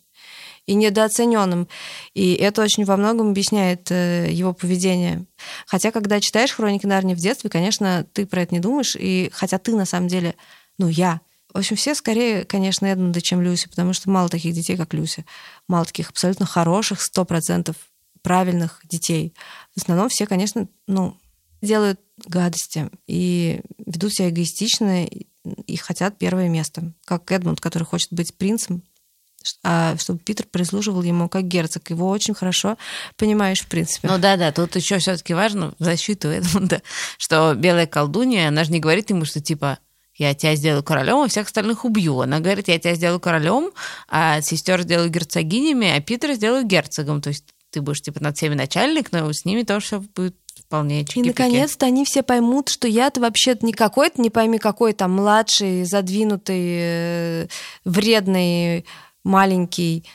и 0.67 0.75
недооцененным. 0.75 1.67
И 2.13 2.33
это 2.33 2.61
очень 2.61 2.85
во 2.85 2.97
многом 2.97 3.29
объясняет 3.29 3.89
э, 3.89 4.27
его 4.29 4.53
поведение. 4.53 5.25
Хотя, 5.65 5.91
когда 5.91 6.19
читаешь 6.19 6.51
хроники 6.51 6.85
Нарнии 6.85 7.15
в 7.15 7.19
детстве, 7.19 7.49
конечно, 7.49 8.05
ты 8.13 8.27
про 8.27 8.43
это 8.43 8.53
не 8.53 8.59
думаешь. 8.59 8.95
И 8.99 9.31
хотя 9.33 9.57
ты 9.57 9.75
на 9.75 9.85
самом 9.85 10.09
деле, 10.09 10.35
ну, 10.77 10.87
я. 10.87 11.21
В 11.53 11.57
общем, 11.57 11.77
все 11.77 11.95
скорее, 11.95 12.43
конечно, 12.43 12.85
Эдмунда, 12.85 13.21
чем 13.21 13.41
Люси, 13.41 13.69
потому 13.69 13.93
что 13.93 14.09
мало 14.11 14.29
таких 14.29 14.53
детей, 14.53 14.77
как 14.77 14.93
Люси. 14.93 15.25
Мало 15.67 15.85
таких 15.85 16.09
абсолютно 16.09 16.45
хороших, 16.45 17.01
сто 17.01 17.25
процентов 17.25 17.77
правильных 18.21 18.81
детей. 18.83 19.33
В 19.73 19.81
основном 19.81 20.09
все, 20.09 20.27
конечно, 20.27 20.67
ну, 20.85 21.17
делают 21.61 21.99
гадости 22.25 22.89
и 23.07 23.61
ведут 23.85 24.13
себя 24.13 24.29
эгоистично 24.29 25.05
и- 25.05 25.77
хотят 25.77 26.17
первое 26.17 26.49
место. 26.49 26.91
Как 27.05 27.31
Эдмунд, 27.31 27.61
который 27.61 27.85
хочет 27.85 28.11
быть 28.11 28.35
принцем, 28.35 28.83
а 29.63 29.95
чтобы 29.97 30.19
Питер 30.19 30.45
прислуживал 30.49 31.03
ему 31.03 31.29
как 31.29 31.43
герцог. 31.43 31.89
Его 31.89 32.09
очень 32.09 32.33
хорошо 32.33 32.77
понимаешь, 33.15 33.61
в 33.61 33.67
принципе. 33.67 34.07
Ну 34.07 34.17
да, 34.17 34.35
да, 34.35 34.51
тут 34.51 34.75
еще 34.75 34.97
все-таки 34.99 35.33
важно 35.33 35.73
в 35.79 35.83
защиту 35.83 36.29
Эдмунда, 36.29 36.81
что 37.17 37.53
белая 37.55 37.87
колдунья, 37.87 38.49
она 38.49 38.63
же 38.63 38.71
не 38.71 38.79
говорит 38.79 39.09
ему, 39.09 39.25
что 39.25 39.39
типа 39.39 39.79
я 40.15 40.33
тебя 40.33 40.55
сделаю 40.55 40.83
королем, 40.83 41.17
а 41.17 41.27
всех 41.27 41.47
остальных 41.47 41.85
убью. 41.85 42.21
Она 42.21 42.39
говорит, 42.39 42.67
я 42.67 42.79
тебя 42.79 42.95
сделаю 42.95 43.19
королем, 43.19 43.71
а 44.07 44.41
сестер 44.41 44.81
сделаю 44.81 45.09
герцогинями, 45.09 45.95
а 45.95 46.01
Питера 46.01 46.33
сделаю 46.33 46.65
герцогом. 46.65 47.21
То 47.21 47.29
есть 47.29 47.45
ты 47.69 47.81
будешь 47.81 48.01
типа 48.01 48.21
над 48.21 48.35
всеми 48.35 48.55
начальник, 48.55 49.11
но 49.11 49.31
с 49.31 49.45
ними 49.45 49.61
тоже 49.61 49.85
все 49.85 49.99
будет 50.15 50.35
вполне 50.67 51.01
И, 51.01 51.05
чики 51.05 51.27
наконец-то, 51.27 51.85
они 51.85 52.03
все 52.03 52.23
поймут, 52.23 52.69
что 52.69 52.87
я-то 52.87 53.21
вообще 53.21 53.55
не 53.61 53.73
какой-то, 53.73 54.21
не 54.21 54.29
пойми 54.29 54.57
какой 54.57 54.93
там 54.93 55.13
младший, 55.13 55.85
задвинутый, 55.85 56.65
э, 56.65 57.47
вредный, 57.85 58.85
маленький. 59.27 60.05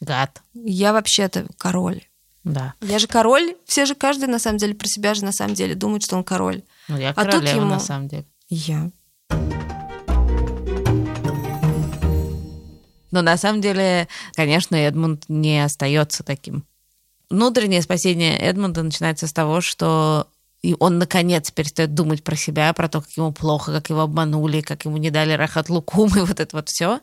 Гад. 0.00 0.42
Я 0.54 0.92
вообще-то 0.92 1.46
король. 1.56 2.02
Да. 2.44 2.74
Я 2.80 2.98
же 2.98 3.06
король. 3.06 3.56
Все 3.66 3.84
же, 3.86 3.94
каждый 3.94 4.28
на 4.28 4.38
самом 4.38 4.58
деле 4.58 4.74
про 4.74 4.86
себя 4.88 5.14
же 5.14 5.24
на 5.24 5.32
самом 5.32 5.54
деле 5.54 5.74
думает, 5.74 6.02
что 6.04 6.16
он 6.16 6.24
король. 6.24 6.62
Ну, 6.88 6.96
я 6.98 7.10
А 7.10 7.14
тут 7.24 7.34
королева, 7.34 7.56
ему- 7.56 7.70
на 7.70 7.80
самом 7.80 8.08
деле. 8.08 8.26
Я. 8.48 8.90
Но 13.10 13.22
на 13.22 13.36
самом 13.38 13.60
деле, 13.60 14.06
конечно, 14.34 14.76
Эдмунд 14.76 15.24
не 15.28 15.64
остается 15.64 16.22
таким. 16.24 16.64
Внутреннее 17.30 17.82
спасение 17.82 18.38
Эдмунда 18.38 18.82
начинается 18.82 19.26
с 19.26 19.32
того, 19.32 19.60
что 19.60 20.28
и 20.62 20.74
он 20.78 20.98
наконец 20.98 21.50
перестает 21.50 21.94
думать 21.94 22.24
про 22.24 22.34
себя, 22.36 22.72
про 22.72 22.88
то, 22.88 23.00
как 23.00 23.10
ему 23.12 23.32
плохо, 23.32 23.72
как 23.72 23.90
его 23.90 24.00
обманули, 24.00 24.60
как 24.60 24.84
ему 24.84 24.96
не 24.96 25.10
дали 25.10 25.32
рахат 25.32 25.68
лукум 25.68 26.08
и 26.16 26.20
вот 26.24 26.40
это 26.40 26.56
вот 26.56 26.68
все. 26.68 27.00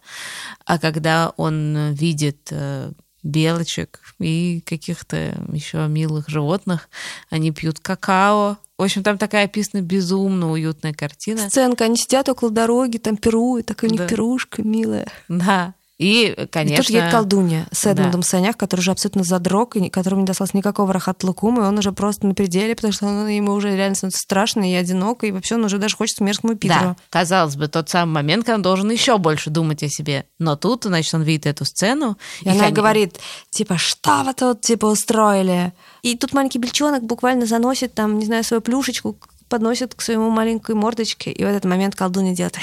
А 0.66 0.78
когда 0.78 1.32
он 1.38 1.94
видит 1.94 2.50
э, 2.52 2.92
белочек 3.24 4.02
и 4.20 4.62
каких-то 4.66 5.36
еще 5.52 5.88
милых 5.88 6.30
животных, 6.30 6.90
они 7.30 7.52
пьют 7.52 7.80
какао. 7.80 8.58
В 8.78 8.84
общем, 8.84 9.04
там 9.04 9.18
такая 9.18 9.46
описана 9.46 9.82
безумно 9.82 10.52
уютная 10.52 10.94
картина. 10.94 11.50
Сценка, 11.50 11.86
они 11.86 11.96
сидят 11.96 12.28
около 12.28 12.52
дороги, 12.52 12.98
там 12.98 13.16
пируют, 13.16 13.68
такая 13.68 13.90
у 13.90 13.94
них 13.94 14.02
Да. 14.02 14.08
пирушка 14.08 14.64
милая. 14.64 15.08
Да. 15.30 15.74
И, 15.98 16.48
конечно... 16.52 16.74
И 16.74 16.78
тут 16.78 16.90
едет 16.90 17.12
колдунья 17.12 17.68
с 17.72 17.86
Эдмундом 17.86 18.22
в 18.22 18.26
санях, 18.26 18.58
который 18.58 18.82
уже 18.82 18.92
абсолютно 18.92 19.24
задрог, 19.24 19.78
и 19.78 19.90
которому 19.90 20.22
не 20.22 20.28
досталось 20.28 20.54
никакого 20.54 20.92
рахат 20.92 21.24
лукума, 21.24 21.64
и 21.64 21.66
он 21.66 21.78
уже 21.78 21.94
просто 21.94 22.28
на 22.28 22.34
пределе, 22.34 22.76
потому 22.76 22.92
что 22.92 23.06
он, 23.06 23.28
ему 23.28 23.54
уже 23.54 23.76
реально 23.76 23.96
становится 23.96 24.22
страшно 24.22 24.70
и 24.70 24.74
одиноко, 24.74 25.26
и 25.26 25.32
вообще 25.32 25.56
он 25.56 25.64
уже 25.64 25.78
даже 25.78 25.96
хочет 25.96 26.20
мерзкому 26.20 26.56
Питеру. 26.56 26.80
Да, 26.80 26.96
казалось 27.10 27.56
бы, 27.56 27.68
тот 27.70 27.90
самый 27.90 28.14
момент, 28.14 28.46
когда 28.46 28.56
он 28.56 28.62
должен 28.62 28.90
еще 28.92 29.18
больше 29.18 29.50
думать 29.50 29.84
о 29.84 29.90
себе. 29.90 30.26
Но 30.38 30.58
тут, 30.58 30.84
значит, 30.84 31.14
он 31.14 31.22
видит 31.22 31.46
эту 31.46 31.64
сцену. 31.64 32.18
И, 32.42 32.50
она 32.50 32.72
говорит, 32.72 33.20
типа, 33.50 33.78
что 33.78 34.24
вы 34.24 34.34
тут, 34.34 34.62
типа, 34.62 34.88
устроили? 34.88 35.74
И 36.02 36.18
тут 36.18 36.34
маленький 36.34 36.60
бельчонок 36.60 37.04
буквально 37.04 37.46
заносит 37.46 37.94
там, 37.94 38.20
не 38.20 38.26
знаю, 38.26 38.44
свою 38.44 38.62
плюшечку 38.62 39.18
подносит 39.48 39.96
к 39.96 40.02
своему 40.02 40.30
маленькой 40.30 40.76
мордочке, 40.76 41.32
и 41.32 41.44
в 41.44 41.48
этот 41.48 41.66
момент 41.66 41.96
колдунья 41.96 42.36
делает 42.36 42.58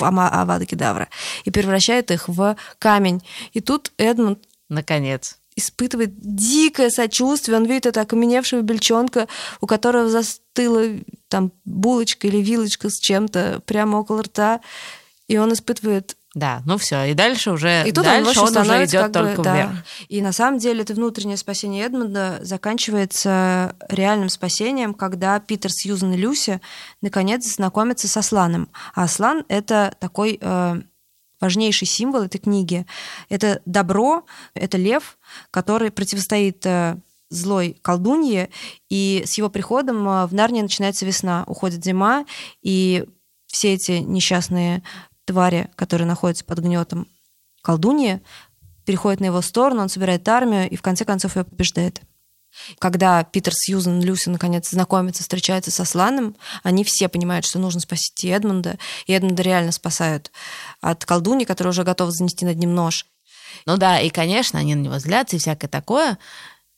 авада 0.00 0.66
кедавра 0.66 1.08
и 1.44 1.50
превращает 1.50 2.10
их 2.10 2.28
в 2.28 2.56
камень. 2.78 3.22
И 3.52 3.60
тут 3.60 3.92
Эдмунд 3.98 4.38
Наконец. 4.68 5.38
испытывает 5.56 6.12
дикое 6.16 6.90
сочувствие. 6.90 7.58
Он 7.58 7.64
видит 7.66 7.86
это 7.86 8.00
окаменевшего 8.00 8.62
бельчонка, 8.62 9.28
у 9.60 9.66
которого 9.66 10.08
застыла 10.08 10.84
там 11.28 11.52
булочка 11.64 12.26
или 12.26 12.38
вилочка 12.38 12.88
с 12.88 12.98
чем-то 12.98 13.62
прямо 13.66 13.98
около 13.98 14.22
рта. 14.22 14.60
И 15.28 15.36
он 15.38 15.52
испытывает 15.52 16.16
да, 16.34 16.62
ну 16.64 16.78
все, 16.78 17.04
и 17.04 17.14
дальше 17.14 17.50
уже, 17.50 17.86
и 17.86 17.92
тут 17.92 18.04
дальше 18.04 18.40
он, 18.40 18.56
он 18.56 18.62
уже 18.62 18.84
идет 18.86 19.02
как 19.02 19.12
только 19.12 19.36
бы, 19.36 19.42
да. 19.42 19.54
вверх. 19.54 19.70
И 20.08 20.22
на 20.22 20.32
самом 20.32 20.58
деле 20.58 20.80
это 20.80 20.94
внутреннее 20.94 21.36
спасение 21.36 21.84
Эдмунда 21.84 22.38
заканчивается 22.40 23.76
реальным 23.90 24.30
спасением, 24.30 24.94
когда 24.94 25.38
Питер, 25.40 25.70
Сьюзан 25.70 26.14
и 26.14 26.16
Люси 26.16 26.62
наконец 27.02 27.44
знакомятся 27.44 28.08
с 28.08 28.16
Асланом. 28.16 28.70
А 28.94 29.02
Аслан— 29.02 29.44
это 29.48 29.94
такой 30.00 30.38
э, 30.40 30.80
важнейший 31.38 31.86
символ 31.86 32.22
этой 32.22 32.38
книги. 32.38 32.86
Это 33.28 33.60
добро, 33.66 34.24
это 34.54 34.78
лев, 34.78 35.18
который 35.50 35.90
противостоит 35.90 36.64
э, 36.64 36.96
злой 37.28 37.76
колдунье, 37.82 38.48
и 38.88 39.22
с 39.26 39.36
его 39.36 39.50
приходом 39.50 40.08
э, 40.08 40.26
в 40.26 40.32
Нарнии 40.32 40.62
начинается 40.62 41.04
весна, 41.04 41.44
уходит 41.46 41.84
зима, 41.84 42.24
и 42.62 43.04
все 43.46 43.74
эти 43.74 43.92
несчастные 43.92 44.82
твари, 45.24 45.70
которые 45.76 46.06
находятся 46.06 46.44
под 46.44 46.58
гнетом 46.60 47.08
колдуньи, 47.62 48.20
переходят 48.84 49.20
на 49.20 49.26
его 49.26 49.40
сторону, 49.42 49.82
он 49.82 49.88
собирает 49.88 50.28
армию 50.28 50.68
и 50.68 50.76
в 50.76 50.82
конце 50.82 51.04
концов 51.04 51.36
ее 51.36 51.44
побеждает. 51.44 52.00
Когда 52.78 53.24
Питер, 53.24 53.52
Сьюзан, 53.54 54.02
Люси 54.02 54.28
наконец 54.28 54.68
знакомятся, 54.68 55.22
встречаются 55.22 55.70
со 55.70 55.84
Сланом, 55.84 56.36
они 56.62 56.84
все 56.84 57.08
понимают, 57.08 57.46
что 57.46 57.58
нужно 57.58 57.80
спасти 57.80 58.28
Эдмунда, 58.28 58.78
и 59.06 59.12
Эдмунда 59.12 59.42
реально 59.42 59.72
спасают 59.72 60.30
от 60.80 61.04
колдуни, 61.04 61.44
которая 61.44 61.70
уже 61.70 61.82
готова 61.82 62.10
занести 62.10 62.44
над 62.44 62.58
ним 62.58 62.74
нож. 62.74 63.06
Ну 63.64 63.76
да, 63.78 64.00
и, 64.00 64.10
конечно, 64.10 64.58
они 64.58 64.74
на 64.74 64.80
него 64.80 64.98
злятся 64.98 65.36
и 65.36 65.38
всякое 65.38 65.68
такое, 65.68 66.18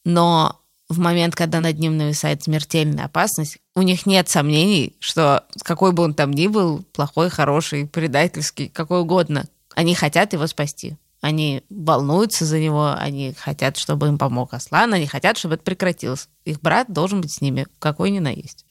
но 0.05 0.61
в 0.95 0.99
момент, 0.99 1.35
когда 1.35 1.61
над 1.61 1.79
ним 1.79 1.99
нависает 1.99 2.43
смертельная 2.43 3.05
опасность, 3.05 3.59
у 3.75 3.83
них 3.83 4.07
нет 4.07 4.29
сомнений, 4.29 4.97
что 5.01 5.45
какой 5.63 5.93
бы 5.93 6.03
он 6.03 6.15
там 6.15 6.31
ни 6.33 6.47
был, 6.47 6.85
плохой, 6.93 7.29
хороший, 7.29 7.87
предательский, 7.87 8.69
какой 8.69 9.01
угодно, 9.01 9.47
они 9.75 9.95
хотят 9.95 10.33
его 10.33 10.47
спасти. 10.47 10.97
Они 11.21 11.63
волнуются 11.71 12.45
за 12.45 12.59
него, 12.59 12.95
они 12.97 13.33
хотят, 13.33 13.79
чтобы 13.79 14.09
им 14.09 14.19
помог 14.19 14.53
Аслан, 14.53 14.93
они 14.93 15.07
хотят, 15.07 15.39
чтобы 15.39 15.55
это 15.55 15.65
прекратилось. 15.65 16.29
Их 16.45 16.61
брат 16.61 16.93
должен 16.93 17.23
быть 17.23 17.33
с 17.33 17.41
ними, 17.41 17.67
какой 17.79 18.11
ни 18.11 18.19
на 18.19 18.29
есть. 18.29 18.67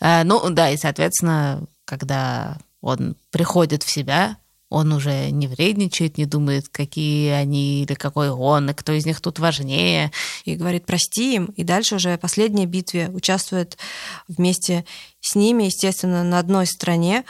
А, 0.00 0.24
ну 0.24 0.48
да, 0.50 0.70
и, 0.70 0.78
соответственно, 0.78 1.64
когда 1.84 2.56
он 2.80 3.14
приходит 3.30 3.82
в 3.82 3.90
себя, 3.90 4.38
он 4.70 4.92
уже 4.92 5.30
не 5.30 5.46
вредничает, 5.46 6.18
не 6.18 6.26
думает, 6.26 6.68
какие 6.68 7.30
они 7.30 7.82
или 7.82 7.94
какой 7.94 8.30
он, 8.30 8.70
и 8.70 8.74
кто 8.74 8.92
из 8.92 9.06
них 9.06 9.20
тут 9.20 9.38
важнее. 9.38 10.12
И 10.44 10.56
говорит, 10.56 10.84
прости 10.84 11.36
им. 11.36 11.46
И 11.56 11.64
дальше 11.64 11.96
уже 11.96 12.16
в 12.16 12.20
последней 12.20 12.66
битве 12.66 13.08
участвует 13.08 13.78
вместе 14.26 14.84
с 15.20 15.34
ними, 15.34 15.64
естественно, 15.64 16.22
на 16.22 16.38
одной 16.38 16.66
стороне. 16.66 17.24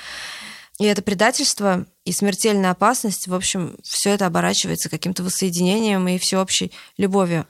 И 0.81 0.85
это 0.85 1.03
предательство 1.03 1.87
и 2.05 2.13
смертельная 2.13 2.71
опасность, 2.71 3.27
в 3.27 3.35
общем, 3.35 3.77
все 3.83 4.11
это 4.11 4.27
оборачивается 4.27 4.89
каким-то 4.89 5.23
воссоединением 5.23 6.07
и 6.09 6.19
всеобщей 6.19 6.73
любовью 6.97 7.47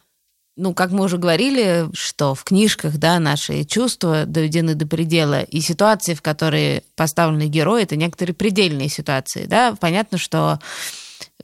ну, 0.59 0.75
как 0.75 0.91
мы 0.91 1.05
уже 1.05 1.19
говорили, 1.19 1.89
что 1.95 2.35
в 2.35 2.43
книжках, 2.43 2.99
да, 2.99 3.19
наши 3.21 3.65
чувства 3.65 4.27
доведены 4.27 4.75
до 4.75 4.87
предела, 4.87 5.43
и 5.43 5.61
ситуации, 5.61 6.15
в 6.15 6.21
которые 6.21 6.83
поставлены 6.97 7.47
герои, 7.47 7.85
это 7.85 7.97
некоторые 7.97 8.35
предельные 8.35 8.89
ситуации, 8.89 9.47
да, 9.47 9.75
понятно, 9.81 10.19
что 10.19 10.59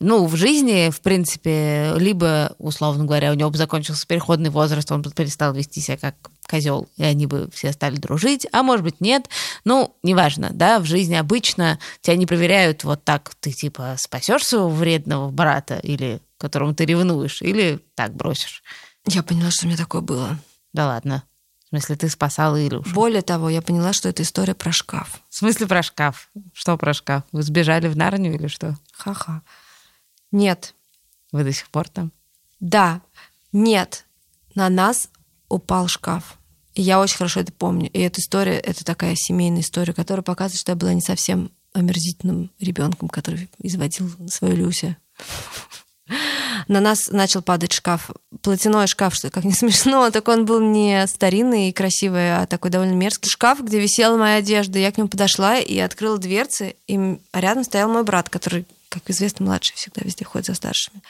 ну, 0.00 0.26
в 0.26 0.34
жизни, 0.34 0.90
в 0.90 1.00
принципе, 1.00 1.92
либо, 1.96 2.56
условно 2.58 3.04
говоря, 3.04 3.30
у 3.30 3.34
него 3.34 3.50
бы 3.50 3.56
закончился 3.56 4.06
переходный 4.06 4.50
возраст, 4.50 4.90
он 4.90 5.02
бы 5.02 5.12
перестал 5.12 5.54
вести 5.54 5.80
себя 5.80 5.96
как 5.96 6.16
козел, 6.48 6.88
и 6.96 7.04
они 7.04 7.26
бы 7.26 7.48
все 7.54 7.72
стали 7.72 7.96
дружить, 7.96 8.46
а 8.50 8.64
может 8.64 8.84
быть 8.84 9.00
нет. 9.00 9.28
Ну, 9.64 9.94
неважно, 10.02 10.50
да, 10.52 10.80
в 10.80 10.84
жизни 10.84 11.14
обычно 11.14 11.78
тебя 12.00 12.16
не 12.16 12.26
проверяют 12.26 12.82
вот 12.82 13.04
так, 13.04 13.32
ты 13.38 13.52
типа 13.52 13.94
спасешь 13.96 14.44
своего 14.44 14.68
вредного 14.68 15.30
брата 15.30 15.78
или 15.78 16.20
которому 16.38 16.74
ты 16.74 16.84
ревнуешь, 16.84 17.40
или 17.40 17.78
так 17.94 18.14
бросишь. 18.14 18.62
Я 19.06 19.22
поняла, 19.22 19.50
что 19.50 19.66
у 19.66 19.68
меня 19.68 19.76
такое 19.76 20.00
было. 20.00 20.38
Да 20.72 20.86
ладно. 20.86 21.24
В 21.64 21.68
смысле, 21.68 21.96
ты 21.96 22.08
спасала 22.08 22.64
Илюшу? 22.64 22.92
Более 22.94 23.22
того, 23.22 23.50
я 23.50 23.60
поняла, 23.60 23.92
что 23.92 24.08
это 24.08 24.22
история 24.22 24.54
про 24.54 24.72
шкаф. 24.72 25.20
В 25.28 25.34
смысле 25.36 25.66
про 25.66 25.82
шкаф? 25.82 26.30
Что 26.52 26.76
про 26.78 26.94
шкаф? 26.94 27.24
Вы 27.32 27.42
сбежали 27.42 27.88
в 27.88 27.96
Нарнию 27.96 28.34
или 28.34 28.46
что? 28.46 28.76
Ха-ха. 28.92 29.42
Нет. 30.30 30.74
Вы 31.32 31.44
до 31.44 31.52
сих 31.52 31.68
пор 31.68 31.88
там? 31.88 32.12
Да. 32.60 33.02
Нет. 33.52 34.06
На 34.54 34.68
нас 34.68 35.08
упал 35.48 35.88
шкаф. 35.88 36.38
И 36.74 36.82
я 36.82 37.00
очень 37.00 37.16
хорошо 37.16 37.40
это 37.40 37.52
помню. 37.52 37.90
И 37.90 37.98
эта 38.00 38.20
история, 38.20 38.58
это 38.58 38.84
такая 38.84 39.14
семейная 39.16 39.60
история, 39.60 39.92
которая 39.92 40.22
показывает, 40.22 40.60
что 40.60 40.72
я 40.72 40.76
была 40.76 40.94
не 40.94 41.02
совсем 41.02 41.50
омерзительным 41.72 42.50
ребенком, 42.58 43.08
который 43.08 43.50
изводил 43.58 44.10
свою 44.28 44.56
Люся 44.56 44.96
на 46.68 46.80
нас 46.80 47.08
начал 47.10 47.42
падать 47.42 47.72
шкаф. 47.72 48.10
Платяной 48.42 48.86
шкаф, 48.86 49.14
что 49.14 49.30
как 49.30 49.44
не 49.44 49.52
смешно, 49.54 50.10
так 50.10 50.28
он 50.28 50.44
был 50.44 50.60
не 50.60 51.06
старинный 51.06 51.68
и 51.68 51.72
красивый, 51.72 52.36
а 52.36 52.46
такой 52.46 52.70
довольно 52.70 52.94
мерзкий 52.94 53.30
шкаф, 53.30 53.60
где 53.62 53.80
висела 53.80 54.16
моя 54.16 54.36
одежда. 54.36 54.78
Я 54.78 54.92
к 54.92 54.98
нему 54.98 55.08
подошла 55.08 55.58
и 55.58 55.78
открыла 55.78 56.18
дверцы, 56.18 56.76
и 56.86 57.18
рядом 57.32 57.64
стоял 57.64 57.88
мой 57.88 58.04
брат, 58.04 58.28
который, 58.28 58.66
как 58.88 59.08
известно, 59.10 59.46
младший 59.46 59.76
всегда 59.76 60.02
везде 60.04 60.24
ходит 60.24 60.46
за 60.46 60.54
старшими. 60.54 61.02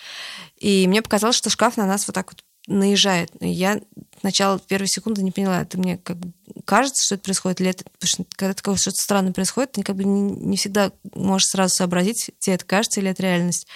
И 0.58 0.86
мне 0.88 1.02
показалось, 1.02 1.36
что 1.36 1.50
шкаф 1.50 1.76
на 1.76 1.86
нас 1.86 2.06
вот 2.06 2.14
так 2.14 2.32
вот 2.32 2.42
наезжает. 2.66 3.30
Я 3.40 3.80
сначала 4.20 4.58
первые 4.58 4.88
секунды 4.88 5.22
не 5.22 5.30
поняла, 5.30 5.62
это 5.62 5.78
мне 5.78 5.98
как 5.98 6.16
кажется, 6.64 7.04
что 7.04 7.14
это 7.16 7.24
происходит, 7.24 7.60
или 7.60 7.70
это, 7.70 7.84
потому 7.84 8.08
что 8.08 8.24
когда 8.36 8.54
такое 8.54 8.76
что-то 8.76 8.96
странное 8.96 9.32
происходит, 9.32 9.72
ты 9.72 9.82
как 9.82 9.96
бы 9.96 10.04
не, 10.04 10.32
не 10.32 10.56
всегда 10.56 10.92
можешь 11.14 11.48
сразу 11.48 11.74
сообразить, 11.74 12.30
тебе 12.38 12.54
это 12.54 12.64
кажется 12.64 13.00
или 13.00 13.10
это 13.10 13.22
реальность. 13.22 13.66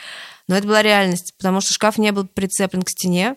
Но 0.49 0.57
это 0.57 0.67
была 0.67 0.83
реальность, 0.83 1.35
потому 1.37 1.61
что 1.61 1.75
шкаф 1.75 1.99
не 1.99 2.11
был 2.11 2.27
прицеплен 2.27 2.83
к 2.83 2.89
стене, 2.89 3.37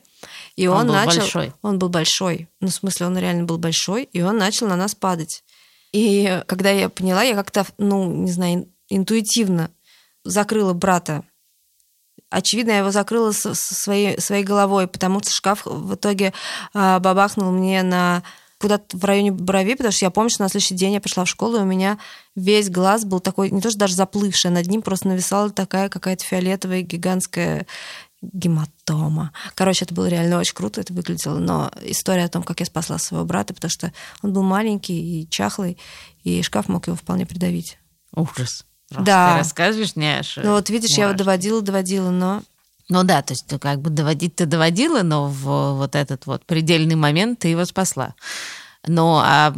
и 0.56 0.68
он, 0.68 0.82
он 0.82 0.88
был 0.88 0.94
начал... 0.94 1.20
Большой. 1.20 1.54
Он 1.62 1.78
был 1.78 1.90
большой. 1.90 2.48
Ну, 2.62 2.70
в 2.70 2.74
смысле, 2.74 3.08
он 3.08 3.18
реально 3.18 3.44
был 3.44 3.58
большой, 3.58 4.04
и 4.04 4.22
он 4.22 4.38
начал 4.38 4.68
на 4.68 4.78
нас 4.78 4.96
падать. 4.96 5.44
И 5.92 6.42
когда 6.48 6.72
я 6.72 6.88
поняла, 6.90 7.22
я 7.22 7.36
как-то, 7.36 7.66
ну, 7.78 8.10
не 8.10 8.32
знаю, 8.32 8.70
интуитивно 8.90 9.72
закрыла 10.24 10.74
брата. 10.74 11.24
Очевидно, 12.30 12.72
я 12.72 12.78
его 12.78 12.92
закрыла 12.92 13.34
со 13.34 13.54
своей, 13.54 14.20
своей 14.22 14.46
головой, 14.46 14.88
потому 14.88 15.20
что 15.20 15.32
шкаф 15.32 15.66
в 15.66 15.96
итоге 15.96 16.34
а, 16.74 17.00
бабахнул 17.00 17.52
мне 17.52 17.84
на 17.84 18.24
куда-то 18.62 18.96
в 18.96 19.04
районе 19.04 19.32
брови, 19.32 19.74
потому 19.74 19.92
что 19.92 20.06
я 20.06 20.12
помню, 20.12 20.30
что 20.30 20.44
на 20.44 20.50
следующий 20.50 20.76
день 20.76 20.94
я 20.94 21.02
пришла 21.02 21.26
в 21.26 21.30
школу, 21.30 21.58
и 21.58 21.62
у 21.62 21.66
меня 21.66 21.98
весь 22.36 22.70
глаз 22.70 23.04
был 23.04 23.20
такой, 23.20 23.50
не 23.50 23.60
то 23.60 23.70
что 23.70 23.80
даже 23.80 23.96
заплывший, 23.96 24.52
над 24.52 24.68
ним 24.68 24.82
просто 24.82 25.08
нависала 25.08 25.50
такая 25.50 25.90
какая-то 25.90 26.24
фиолетовая 26.24 26.82
гигантская 26.82 27.66
гематома. 28.22 29.32
Короче, 29.56 29.86
это 29.86 29.94
было 29.94 30.08
реально 30.08 30.40
очень 30.40 30.54
круто, 30.54 30.80
это 30.80 30.94
выглядело. 30.94 31.40
Но 31.40 31.72
история 31.82 32.26
о 32.26 32.30
том, 32.30 32.44
как 32.44 32.60
я 32.60 32.66
спасла 32.66 33.00
своего 33.00 33.26
брата, 33.26 33.54
потому 33.54 33.72
что 33.72 33.92
он 34.22 34.32
был 34.32 34.44
маленький 34.44 35.22
и 35.22 35.30
чахлый, 35.30 35.78
и 36.24 36.42
шкаф 36.44 36.70
мог 36.70 36.88
его 36.88 36.96
вполне 36.96 37.26
придавить. 37.26 37.80
Ужас. 38.16 38.66
Просто 38.90 39.06
да. 39.06 39.34
Ты 39.34 39.38
рассказываешь, 39.40 39.96
не 39.96 40.20
аж... 40.20 40.38
Ну 40.38 40.52
вот 40.52 40.70
видишь, 40.70 40.98
я 40.98 41.06
его 41.06 41.18
доводила, 41.18 41.62
доводила, 41.62 42.12
но... 42.12 42.44
Ну 42.92 43.06
да, 43.06 43.22
то 43.22 43.32
есть 43.32 43.46
как 43.62 43.80
бы 43.80 43.90
доводить 43.90 44.36
ты 44.36 44.46
доводила, 44.46 45.02
но 45.02 45.30
в 45.30 45.78
вот 45.78 45.96
этот 45.96 46.26
вот 46.26 46.46
предельный 46.46 46.96
момент 46.96 47.40
ты 47.40 47.48
его 47.48 47.64
спасла. 47.64 48.16
Ну, 48.88 49.20
а 49.24 49.54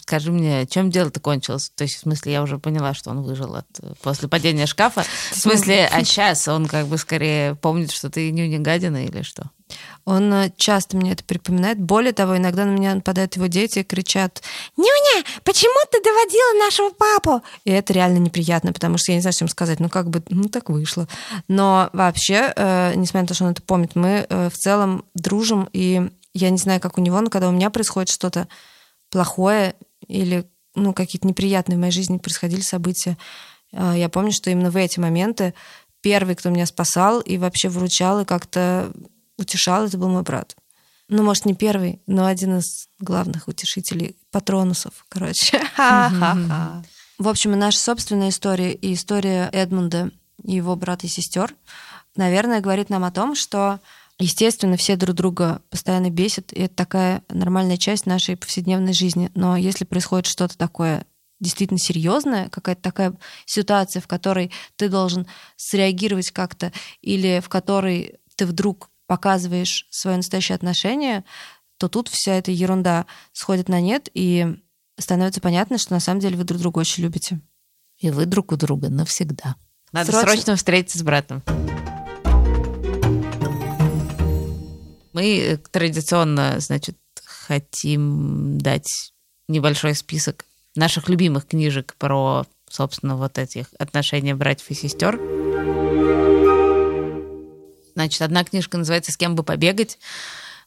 скажи 0.00 0.30
мне, 0.30 0.66
чем 0.66 0.90
дело-то 0.90 1.18
кончилось? 1.18 1.72
То 1.74 1.82
есть, 1.82 1.96
в 1.96 2.00
смысле, 2.00 2.32
я 2.32 2.42
уже 2.42 2.58
поняла, 2.58 2.94
что 2.94 3.10
он 3.10 3.22
выжил 3.22 3.56
от, 3.56 3.66
после 4.02 4.28
падения 4.28 4.66
шкафа. 4.66 5.04
В 5.32 5.36
смысле, 5.36 5.88
а 5.92 6.04
сейчас 6.04 6.46
он 6.46 6.66
как 6.66 6.86
бы 6.86 6.96
скорее 6.96 7.56
помнит, 7.56 7.90
что 7.90 8.08
ты 8.08 8.30
нюня 8.30 8.60
гадина 8.60 9.04
или 9.04 9.22
что? 9.22 9.50
Он 10.04 10.32
э, 10.32 10.52
часто 10.56 10.96
мне 10.96 11.12
это 11.12 11.24
припоминает. 11.24 11.80
Более 11.80 12.12
того, 12.12 12.36
иногда 12.36 12.64
на 12.64 12.70
меня 12.70 12.94
нападают 12.94 13.34
его 13.34 13.46
дети 13.46 13.80
и 13.80 13.84
кричат 13.84 14.42
«Нюня, 14.76 15.24
почему 15.42 15.74
ты 15.90 16.00
доводила 16.00 16.64
нашего 16.64 16.90
папу?» 16.90 17.42
И 17.64 17.72
это 17.72 17.92
реально 17.92 18.18
неприятно, 18.18 18.72
потому 18.72 18.96
что 18.96 19.10
я 19.10 19.16
не 19.16 19.22
знаю, 19.22 19.32
что 19.34 19.44
им 19.44 19.48
сказать. 19.48 19.80
Ну, 19.80 19.88
как 19.88 20.08
бы, 20.08 20.22
ну, 20.28 20.48
так 20.48 20.70
вышло. 20.70 21.08
Но 21.48 21.90
вообще, 21.92 22.52
э, 22.54 22.92
несмотря 22.94 23.22
на 23.22 23.26
то, 23.26 23.34
что 23.34 23.44
он 23.44 23.50
это 23.50 23.62
помнит, 23.62 23.96
мы 23.96 24.26
э, 24.28 24.48
в 24.50 24.56
целом 24.56 25.04
дружим, 25.14 25.68
и 25.72 26.10
я 26.36 26.50
не 26.50 26.58
знаю, 26.58 26.80
как 26.80 26.98
у 26.98 27.00
него, 27.00 27.20
но 27.20 27.30
когда 27.30 27.48
у 27.48 27.52
меня 27.52 27.70
происходит 27.70 28.10
что-то 28.10 28.48
плохое 29.10 29.74
или 30.06 30.48
ну, 30.74 30.92
какие-то 30.92 31.26
неприятные 31.26 31.76
в 31.76 31.80
моей 31.80 31.92
жизни 31.92 32.18
происходили 32.18 32.60
события, 32.60 33.16
э, 33.72 33.94
я 33.96 34.08
помню, 34.08 34.32
что 34.32 34.50
именно 34.50 34.70
в 34.70 34.76
эти 34.76 35.00
моменты 35.00 35.54
первый, 36.02 36.36
кто 36.36 36.50
меня 36.50 36.66
спасал 36.66 37.20
и 37.20 37.38
вообще 37.38 37.68
выручал, 37.68 38.20
и 38.20 38.24
как-то 38.24 38.92
утешал, 39.38 39.86
это 39.86 39.98
был 39.98 40.08
мой 40.08 40.22
брат. 40.22 40.56
Ну, 41.08 41.22
может, 41.22 41.46
не 41.46 41.54
первый, 41.54 42.00
но 42.06 42.26
один 42.26 42.58
из 42.58 42.88
главных 42.98 43.48
утешителей, 43.48 44.16
патронусов, 44.30 45.06
короче. 45.08 45.62
В 47.18 47.28
общем, 47.28 47.52
и 47.52 47.56
наша 47.56 47.78
собственная 47.78 48.28
история, 48.28 48.72
и 48.72 48.92
история 48.92 49.48
Эдмунда 49.52 50.10
и 50.42 50.56
его 50.56 50.76
брата 50.76 51.06
и 51.06 51.10
сестер, 51.10 51.54
наверное, 52.14 52.60
говорит 52.60 52.90
нам 52.90 53.04
о 53.04 53.10
том, 53.10 53.34
что, 53.34 53.80
естественно, 54.18 54.76
все 54.76 54.96
друг 54.96 55.16
друга 55.16 55.62
постоянно 55.70 56.10
бесят, 56.10 56.52
и 56.52 56.60
это 56.62 56.74
такая 56.74 57.22
нормальная 57.28 57.76
часть 57.76 58.06
нашей 58.06 58.36
повседневной 58.36 58.92
жизни. 58.92 59.30
Но 59.34 59.56
если 59.56 59.84
происходит 59.84 60.26
что-то 60.26 60.56
такое 60.56 61.06
действительно 61.40 61.78
серьезная, 61.78 62.48
какая-то 62.48 62.80
такая 62.82 63.14
ситуация, 63.44 64.00
в 64.00 64.06
которой 64.06 64.50
ты 64.76 64.88
должен 64.88 65.26
среагировать 65.56 66.30
как-то, 66.30 66.72
или 67.02 67.40
в 67.44 67.48
которой 67.48 68.14
ты 68.36 68.46
вдруг 68.46 68.90
показываешь 69.06 69.86
свое 69.90 70.16
настоящее 70.16 70.56
отношение, 70.56 71.24
то 71.78 71.88
тут 71.88 72.08
вся 72.08 72.32
эта 72.34 72.50
ерунда 72.50 73.06
сходит 73.32 73.68
на 73.68 73.80
нет, 73.80 74.08
и 74.14 74.56
становится 74.98 75.40
понятно, 75.42 75.78
что 75.78 75.92
на 75.92 76.00
самом 76.00 76.20
деле 76.20 76.36
вы 76.36 76.44
друг 76.44 76.60
друга 76.60 76.78
очень 76.78 77.02
любите. 77.02 77.40
И 77.98 78.10
вы 78.10 78.26
друг 78.26 78.52
у 78.52 78.56
друга 78.56 78.88
навсегда. 78.88 79.56
Надо 79.92 80.10
Срочно- 80.12 80.30
срочно, 80.32 80.56
встретиться 80.56 80.98
с 80.98 81.02
братом. 81.02 81.42
Мы 85.16 85.38
э, 85.38 85.56
традиционно, 85.56 86.60
значит, 86.60 86.98
хотим 87.24 88.58
дать 88.58 89.14
небольшой 89.48 89.94
список 89.94 90.44
наших 90.74 91.08
любимых 91.08 91.46
книжек 91.46 91.94
про, 91.98 92.44
собственно, 92.68 93.16
вот 93.16 93.38
этих 93.38 93.68
отношения 93.78 94.34
братьев 94.34 94.70
и 94.70 94.74
сестер. 94.74 95.18
Значит, 97.94 98.20
одна 98.20 98.44
книжка 98.44 98.76
называется 98.76 99.10
«С 99.10 99.16
кем 99.16 99.34
бы 99.36 99.42
побегать». 99.42 99.98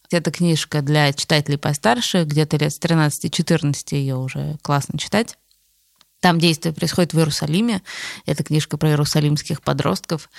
Это 0.09 0.31
книжка 0.31 0.81
для 0.81 1.13
читателей 1.13 1.59
постарше, 1.59 2.23
где-то 2.23 2.57
лет 2.57 2.73
с 2.73 2.79
13-14 2.79 3.75
ее 3.91 4.15
уже 4.15 4.57
классно 4.63 4.97
читать. 4.97 5.37
Там 6.21 6.37
действие 6.37 6.73
происходит 6.73 7.13
в 7.13 7.17
Иерусалиме. 7.17 7.81
Это 8.25 8.43
книжка 8.43 8.77
про 8.77 8.89
иерусалимских 8.89 9.61
подростков. 9.61 10.29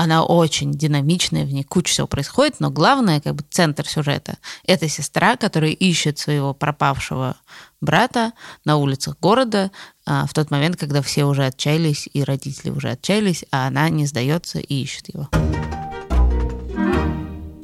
Она 0.00 0.24
очень 0.24 0.70
динамичная, 0.70 1.44
в 1.44 1.52
ней 1.52 1.64
куча 1.64 1.90
всего 1.90 2.06
происходит, 2.06 2.60
но 2.60 2.70
главное, 2.70 3.20
как 3.20 3.34
бы 3.34 3.44
центр 3.50 3.84
сюжета, 3.84 4.38
это 4.64 4.88
сестра, 4.88 5.36
которая 5.36 5.72
ищет 5.72 6.20
своего 6.20 6.54
пропавшего 6.54 7.34
брата 7.80 8.32
на 8.64 8.76
улицах 8.76 9.18
города 9.20 9.72
а, 10.06 10.28
в 10.28 10.34
тот 10.34 10.52
момент, 10.52 10.76
когда 10.76 11.02
все 11.02 11.24
уже 11.24 11.46
отчаялись 11.46 12.08
и 12.12 12.22
родители 12.22 12.70
уже 12.70 12.90
отчаялись, 12.90 13.44
а 13.50 13.66
она 13.66 13.88
не 13.88 14.06
сдается 14.06 14.60
и 14.60 14.82
ищет 14.82 15.12
его. 15.12 15.28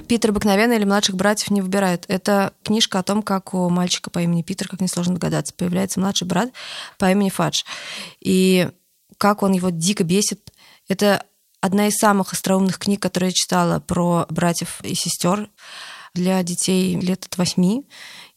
Питер 0.09 0.31
обыкновенный 0.31 0.75
или 0.75 0.85
младших 0.85 1.15
братьев 1.15 1.53
не 1.53 1.63
выбирает. 1.63 2.05
Это 2.09 2.53
книжка 2.65 2.99
о 2.99 3.05
том, 3.05 3.23
как 3.23 3.55
у 3.55 3.69
мальчика 3.69 4.11
по 4.11 4.19
имени 4.19 4.43
Питер, 4.43 4.67
как 4.67 4.81
несложно 4.81 5.15
догадаться, 5.15 5.55
появляется 5.55 6.01
младший 6.01 6.27
брат 6.27 6.51
по 6.99 7.09
имени 7.09 7.31
Фадж. 7.31 7.63
И 8.19 8.71
как 9.19 9.45
он 9.45 9.53
его 9.53 9.71
дико 9.71 10.03
бесит. 10.03 10.51
Это 10.89 11.25
одна 11.65 11.89
из 11.89 11.95
самых 11.95 12.35
остроумных 12.35 12.79
книг, 12.79 13.01
которые 13.01 13.29
я 13.31 13.35
читала 13.35 13.81
про 13.81 14.27
братьев 14.29 14.83
и 14.83 14.95
сестер 14.95 15.49
для 16.13 16.43
детей 16.43 16.95
лет 17.01 17.25
от 17.25 17.39
8 17.39 17.83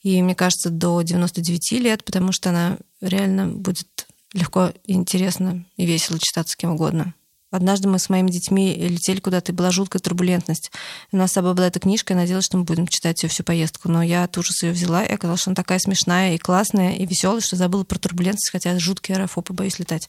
и, 0.02 0.22
мне 0.22 0.34
кажется, 0.34 0.70
до 0.70 1.02
99 1.02 1.74
лет, 1.74 2.06
потому 2.06 2.32
что 2.32 2.52
она 2.52 2.78
реально 3.02 3.48
будет 3.48 4.08
легко, 4.32 4.72
интересно 4.86 5.66
и 5.76 5.86
весело 5.86 6.18
читаться 6.20 6.54
с 6.54 6.56
кем 6.56 6.72
угодно. 6.72 7.14
Однажды 7.58 7.88
мы 7.88 7.98
с 7.98 8.08
моими 8.10 8.30
детьми 8.30 8.76
летели 8.76 9.20
куда-то, 9.20 9.52
и 9.52 9.56
была 9.56 9.72
жуткая 9.72 10.00
турбулентность. 10.00 10.72
У 11.12 11.18
нас 11.18 11.32
с 11.32 11.34
собой 11.34 11.56
была 11.56 11.66
эта 11.66 11.80
книжка, 11.80 12.14
я 12.14 12.20
надеялась, 12.20 12.46
что 12.46 12.56
мы 12.56 12.66
будем 12.66 12.88
читать 12.88 13.24
ее 13.24 13.30
всю 13.30 13.44
поездку. 13.44 13.90
Но 13.90 14.04
я 14.04 14.26
от 14.26 14.38
ужаса 14.38 14.68
ее 14.68 14.74
взяла, 14.74 15.04
и 15.04 15.12
оказалось, 15.12 15.42
что 15.42 15.50
она 15.50 15.56
такая 15.56 15.80
смешная 15.80 16.36
и 16.36 16.38
классная, 16.38 16.94
и 16.94 17.08
веселая, 17.08 17.42
что 17.42 17.56
забыла 17.56 17.84
про 17.84 17.98
турбулентность, 17.98 18.52
хотя 18.52 18.78
жуткий 18.78 19.16
аэрофоб 19.16 19.50
и 19.50 19.54
боюсь 19.54 19.80
летать. 19.80 20.08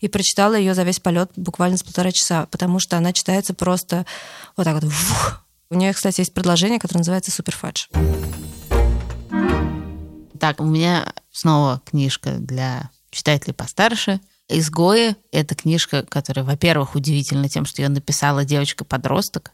И 0.00 0.08
прочитала 0.08 0.56
ее 0.56 0.74
за 0.74 0.82
весь 0.82 0.98
полет 0.98 1.30
буквально 1.36 1.76
с 1.76 1.84
полтора 1.84 2.10
часа, 2.10 2.46
потому 2.46 2.80
что 2.80 2.96
она 2.96 3.12
читается 3.12 3.54
просто 3.54 4.04
вот 4.56 4.64
так 4.64 4.74
вот. 4.74 4.82
вух. 4.82 5.44
У 5.70 5.76
нее, 5.76 5.92
кстати, 5.92 6.20
есть 6.20 6.34
предложение, 6.34 6.80
которое 6.80 7.02
называется 7.02 7.30
«Суперфадж». 7.30 7.86
Так, 10.40 10.60
у 10.60 10.64
меня 10.64 11.12
снова 11.30 11.80
книжка 11.84 12.38
для 12.38 12.90
читателей 13.10 13.54
постарше. 13.54 14.20
«Изгои»— 14.48 15.16
это 15.32 15.54
книжка, 15.54 16.02
которая, 16.02 16.44
во-первых, 16.44 16.94
удивительна 16.94 17.48
тем, 17.48 17.66
что 17.66 17.82
ее 17.82 17.88
написала 17.88 18.44
девочка-подросток. 18.44 19.52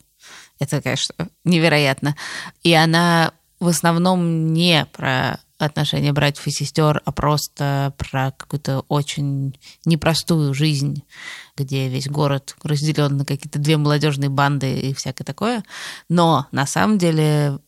Это, 0.59 0.81
конечно, 0.81 1.15
невероятно. 1.45 2.17
И 2.63 2.73
она 2.73 3.33
в 3.59 3.69
основном 3.69 4.53
не 4.53 4.87
про 4.93 5.39
отношения 5.59 6.13
братьев 6.13 6.47
и 6.47 6.51
сестер, 6.51 7.01
а 7.05 7.13
просто 7.13 7.95
про 7.97 8.33
какую-то 8.33 8.85
очень 8.89 9.59
непростую 9.85 10.53
жизнь, 10.55 11.05
где 11.57 11.89
весь 11.89 12.09
город 12.09 12.57
разделен 12.63 13.17
на 13.17 13.25
какие-то 13.25 13.59
две 13.59 13.77
молодежные 13.77 14.31
банды 14.31 14.81
и 14.81 14.95
всякое 14.95 15.25
такое. 15.25 15.65
Но 16.09 16.47
на 16.53 16.67
самом 16.67 16.99
деле 16.99 17.59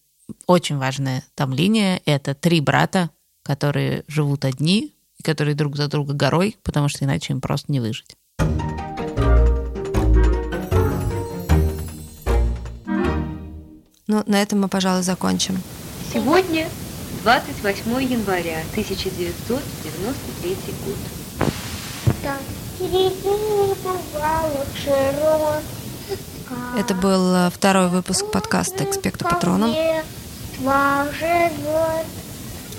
очень 0.46 0.76
важная 0.76 1.24
там 1.34 1.52
линия— 1.52 2.00
это 2.04 2.34
три 2.34 2.60
брата, 2.60 3.10
которые 3.42 4.04
живут 4.08 4.44
одни, 4.44 4.95
которые 5.22 5.54
друг 5.54 5.76
за 5.76 5.88
друга 5.88 6.14
горой, 6.14 6.56
потому 6.62 6.88
что 6.88 7.04
иначе 7.04 7.32
им 7.32 7.40
просто 7.40 7.72
не 7.72 7.80
выжить. 7.80 8.16
Ну, 14.08 14.22
на 14.26 14.40
этом 14.40 14.60
мы, 14.60 14.68
пожалуй, 14.68 15.02
закончим. 15.02 15.60
Сегодня 16.12 16.68
28 17.24 18.02
января 18.04 18.60
1993 18.70 20.56
год. 20.84 20.96
Это 26.78 26.94
был 26.94 27.34
э, 27.34 27.50
второй 27.50 27.88
выпуск 27.88 28.30
подкаста 28.30 28.84
«Экспекта 28.84 29.24
Патроном». 29.24 29.74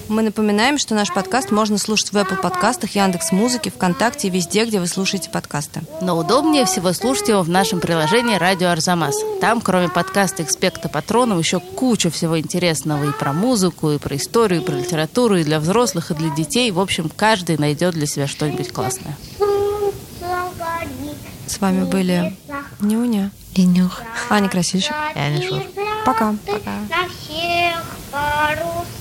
Мы 0.10 0.22
напоминаем, 0.22 0.78
что 0.78 0.96
наш 0.96 1.14
подкаст 1.14 1.52
можно 1.52 1.78
слушать 1.78 2.14
в 2.14 2.18
Apple 2.18 2.42
подкастах, 2.42 2.96
Яндекс 2.96 3.32
Музыке, 3.34 3.70
ВКонтакте 3.72 4.28
и 4.28 4.32
везде, 4.32 4.66
где 4.66 4.80
вы 4.80 4.88
слушаете 4.88 5.30
подкасты. 5.30 5.82
Но 6.02 6.18
удобнее 6.18 6.66
всего 6.66 6.94
слушать 6.94 7.28
его 7.28 7.42
в 7.42 7.50
нашем 7.50 7.82
приложении 7.82 8.38
«Радио 8.38 8.70
Арзамас». 8.70 9.16
Там, 9.42 9.60
кроме 9.60 9.90
подкаста 9.90 10.44
«Экспекта 10.44 10.88
Патронов», 10.88 11.40
еще 11.40 11.60
куча 11.60 12.10
всего 12.10 12.40
интересного 12.40 13.10
и 13.10 13.12
про 13.12 13.34
музыку, 13.34 13.92
и 13.92 13.98
про 13.98 14.16
историю, 14.16 14.62
и 14.62 14.66
про 14.66 14.76
литературу, 14.76 15.38
и 15.38 15.44
для 15.44 15.60
взрослых, 15.60 16.12
и 16.12 16.14
для 16.14 16.30
детей. 16.30 16.72
В 16.72 16.80
общем, 16.80 17.12
каждый 17.14 17.58
найдет 17.58 17.94
для 17.94 18.08
себя 18.08 18.28
что-нибудь 18.28 18.72
классное. 18.72 19.18
С 21.48 21.60
вами 21.60 21.84
были 21.84 22.38
Нюня, 22.80 23.32
И 23.56 23.66
нюх. 23.66 24.02
Аня 24.30 24.48
Красильщик. 24.48 24.94
И 25.16 25.20
Аня 25.20 25.42
Шур. 25.42 25.64
Пока. 26.06 26.32
На 26.32 27.08
всех 27.10 27.84
парусах. 28.12 28.97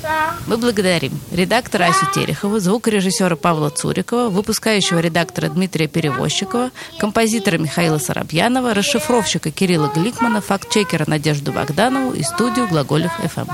Мы 0.46 0.56
благодарим 0.56 1.12
редактора 1.32 1.84
Асю 1.86 2.06
Терехова, 2.14 2.60
звукорежиссера 2.60 3.36
Павла 3.36 3.70
Цурикова, 3.70 4.28
выпускающего 4.28 5.00
редактора 5.00 5.48
Дмитрия 5.48 5.88
Перевозчикова, 5.88 6.70
композитора 6.98 7.58
Михаила 7.58 7.98
Соробьянова, 7.98 8.74
расшифровщика 8.74 9.50
Кирилла 9.50 9.90
Гликмана, 9.94 10.40
фактчекера 10.40 11.04
Надежду 11.08 11.52
Богданову 11.52 12.12
и 12.12 12.22
студию 12.22 12.68
Глаголев 12.68 13.12
ФМ. 13.12 13.46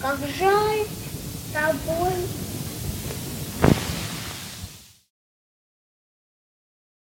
как 0.00 0.18
жаль 0.38 0.84
с 0.84 1.52
тобой 1.52 2.13